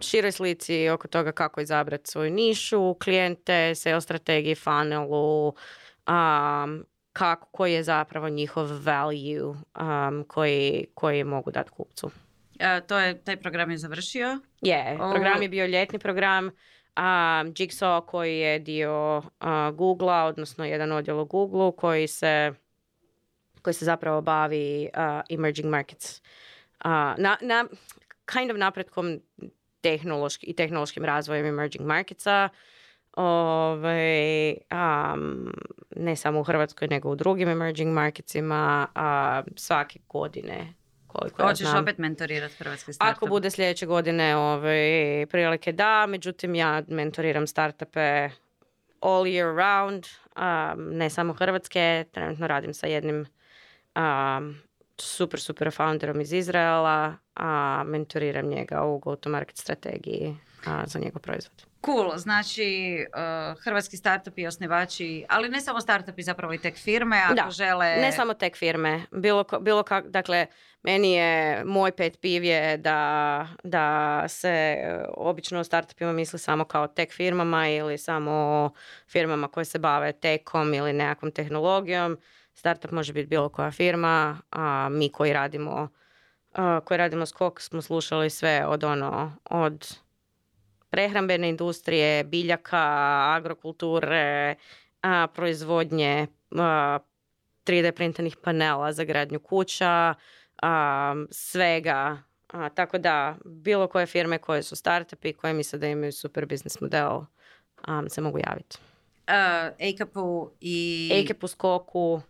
široj 0.00 0.32
slici 0.32 0.88
oko 0.88 1.08
toga 1.08 1.32
kako 1.32 1.60
izabrati 1.60 2.10
svoju 2.10 2.30
nišu, 2.30 2.94
klijente, 2.94 3.74
sales 3.74 4.04
strategiji, 4.04 4.54
funnelu, 4.54 5.48
um, 5.48 6.84
kako, 7.12 7.46
koji 7.50 7.72
je 7.72 7.82
zapravo 7.82 8.28
njihov 8.28 8.66
value 8.84 9.42
um, 9.44 10.24
koji, 10.28 10.86
koji 10.94 11.24
mogu 11.24 11.50
dati 11.50 11.70
kupcu. 11.70 12.10
To 12.86 12.98
je, 12.98 13.24
taj 13.24 13.36
program 13.36 13.70
je 13.70 13.78
završio? 13.78 14.38
Je, 14.60 14.96
Ovo- 15.00 15.12
program 15.12 15.42
je 15.42 15.48
bio 15.48 15.66
ljetni 15.66 15.98
program. 15.98 16.50
A 16.96 17.42
Jigsaw 17.46 18.06
koji 18.06 18.38
je 18.38 18.58
dio 18.58 19.22
a, 19.40 19.70
Google-a, 19.70 20.24
odnosno 20.24 20.64
jedan 20.64 20.92
odjel 20.92 21.20
u 21.20 21.24
Google-u 21.24 21.72
koji 21.72 22.06
se, 22.06 22.52
koji 23.62 23.74
se 23.74 23.84
zapravo 23.84 24.20
bavi 24.20 24.88
a, 24.94 25.20
emerging 25.30 25.68
markets. 25.68 26.22
A, 26.84 27.14
na, 27.18 27.36
na, 27.40 27.64
kind 28.32 28.50
of 28.50 28.56
napretkom 28.56 29.20
tehnološki, 29.80 30.46
i 30.46 30.56
tehnološkim 30.56 31.04
razvojem 31.04 31.46
emerging 31.46 31.86
marketsa. 31.86 32.48
Ove, 33.16 34.54
am, 34.68 35.52
ne 35.96 36.16
samo 36.16 36.40
u 36.40 36.44
Hrvatskoj, 36.44 36.88
nego 36.88 37.10
u 37.10 37.16
drugim 37.16 37.48
emerging 37.48 37.92
marketsima 37.92 38.86
a, 38.94 39.42
svake 39.56 39.98
godine. 40.08 40.74
Koliko 41.14 41.42
ja 41.42 41.48
Hoćeš 41.48 41.66
znam. 41.66 41.82
opet 41.82 41.98
mentorirati 41.98 42.54
hrvatske 42.54 42.92
startup? 42.92 43.16
Ako 43.16 43.26
bude 43.26 43.50
sljedeće 43.50 43.86
godine 43.86 44.36
ove 44.36 45.26
prilike 45.30 45.72
da, 45.72 46.06
međutim 46.06 46.54
ja 46.54 46.82
mentoriram 46.88 47.46
startupe 47.46 48.30
all 49.00 49.24
year 49.24 49.56
round, 49.56 50.04
um, 50.36 50.96
ne 50.96 51.10
samo 51.10 51.32
hrvatske, 51.32 52.04
trenutno 52.12 52.46
radim 52.46 52.74
sa 52.74 52.86
jednim 52.86 53.26
um, 53.96 54.56
super, 55.00 55.40
super 55.40 55.72
founderom 55.72 56.20
iz 56.20 56.32
Izraela, 56.32 57.16
a 57.34 57.82
mentoriram 57.86 58.46
njega 58.46 58.82
u 58.82 58.98
go-to-market 58.98 59.56
strategiji 59.56 60.36
a, 60.66 60.82
za 60.86 60.98
njegov 60.98 61.22
proizvod. 61.22 61.66
Cool, 61.84 62.16
znači 62.16 62.98
uh, 63.08 63.62
hrvatski 63.62 63.96
startupi 63.96 64.42
i 64.42 64.46
osnivači, 64.46 65.24
ali 65.28 65.48
ne 65.48 65.60
samo 65.60 65.80
startupi, 65.80 66.22
zapravo 66.22 66.52
i 66.52 66.58
tek 66.58 66.76
firme, 66.76 67.22
ako 67.24 67.34
Da, 67.34 67.50
žele... 67.50 67.96
Ne 67.96 68.12
samo 68.12 68.34
tek 68.34 68.56
firme, 68.56 69.02
bilo, 69.10 69.44
bilo 69.60 69.82
kak, 69.82 70.06
dakle, 70.08 70.46
meni 70.82 71.12
je, 71.12 71.64
moj 71.64 71.92
pet 71.92 72.20
piv 72.20 72.44
je 72.44 72.76
da, 72.76 73.48
da 73.64 74.24
se 74.28 74.48
e, 74.48 75.04
obično 75.16 75.60
o 75.60 75.64
startupima 75.64 76.12
misli 76.12 76.38
samo 76.38 76.64
kao 76.64 76.86
tek 76.86 77.12
firmama 77.12 77.68
ili 77.68 77.98
samo 77.98 78.30
o 78.30 78.70
firmama 79.08 79.48
koje 79.48 79.64
se 79.64 79.78
bave 79.78 80.12
tekom 80.12 80.74
ili 80.74 80.92
nekakvom 80.92 81.32
tehnologijom. 81.32 82.18
Startup 82.54 82.90
može 82.90 83.12
biti 83.12 83.26
bilo 83.26 83.48
koja 83.48 83.70
firma, 83.70 84.38
a 84.50 84.88
mi 84.90 85.08
koji 85.08 85.32
radimo 85.32 85.88
a, 86.54 86.80
koji 86.80 86.98
radimo 86.98 87.26
skok 87.26 87.60
smo 87.60 87.82
slušali 87.82 88.30
sve 88.30 88.66
od 88.66 88.84
ono, 88.84 89.32
od 89.44 89.98
prehrambene 90.90 91.48
industrije, 91.48 92.24
biljaka, 92.24 92.86
agrokulture, 93.36 94.54
a, 95.02 95.26
proizvodnje 95.34 96.26
a, 96.50 96.98
3D 97.66 97.92
printanih 97.92 98.36
panela 98.36 98.92
za 98.92 99.04
gradnju 99.04 99.40
kuća, 99.40 100.14
a, 100.62 101.14
svega. 101.30 102.18
A, 102.52 102.68
tako 102.68 102.98
da, 102.98 103.36
bilo 103.44 103.88
koje 103.88 104.06
firme 104.06 104.38
koje 104.38 104.62
su 104.62 104.76
startupi, 104.76 105.32
koje 105.32 105.52
misle 105.52 105.78
da 105.78 105.86
imaju 105.86 106.12
super 106.12 106.46
biznis 106.46 106.80
model, 106.80 107.20
a, 107.82 108.02
se 108.08 108.20
mogu 108.20 108.38
javiti. 108.38 108.78
Uh, 109.28 109.94
ACAP-u 109.94 110.50
i 110.60 111.10
Eke 111.12 111.34
u 111.42 111.46
skoku, 111.46 112.20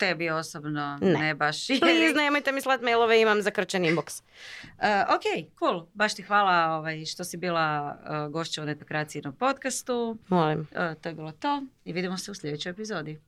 tebi 0.00 0.30
osobno 0.30 0.98
Ne. 1.00 1.12
ne, 1.12 1.34
baš. 1.34 1.66
please 1.66 2.14
nemojte 2.16 2.52
mi 2.52 2.60
slat 2.60 2.80
mailove, 2.82 3.20
imam 3.20 3.42
zakrčen 3.42 3.82
inbox. 3.82 4.22
Uh, 4.22 5.14
ok, 5.14 5.50
cool. 5.58 5.86
Baš 5.94 6.14
ti 6.14 6.22
hvala 6.22 6.76
ovaj, 6.76 7.04
što 7.04 7.24
si 7.24 7.36
bila 7.36 7.96
uh, 8.02 8.32
gošća 8.32 8.62
u 8.62 8.64
netokracijnom 8.64 9.34
podcastu. 9.34 10.16
Molim. 10.28 10.60
Uh, 10.60 11.00
to 11.00 11.08
je 11.08 11.14
bilo 11.14 11.32
to 11.32 11.62
i 11.84 11.92
vidimo 11.92 12.18
se 12.18 12.30
u 12.30 12.34
sljedećoj 12.34 12.70
epizodi. 12.70 13.20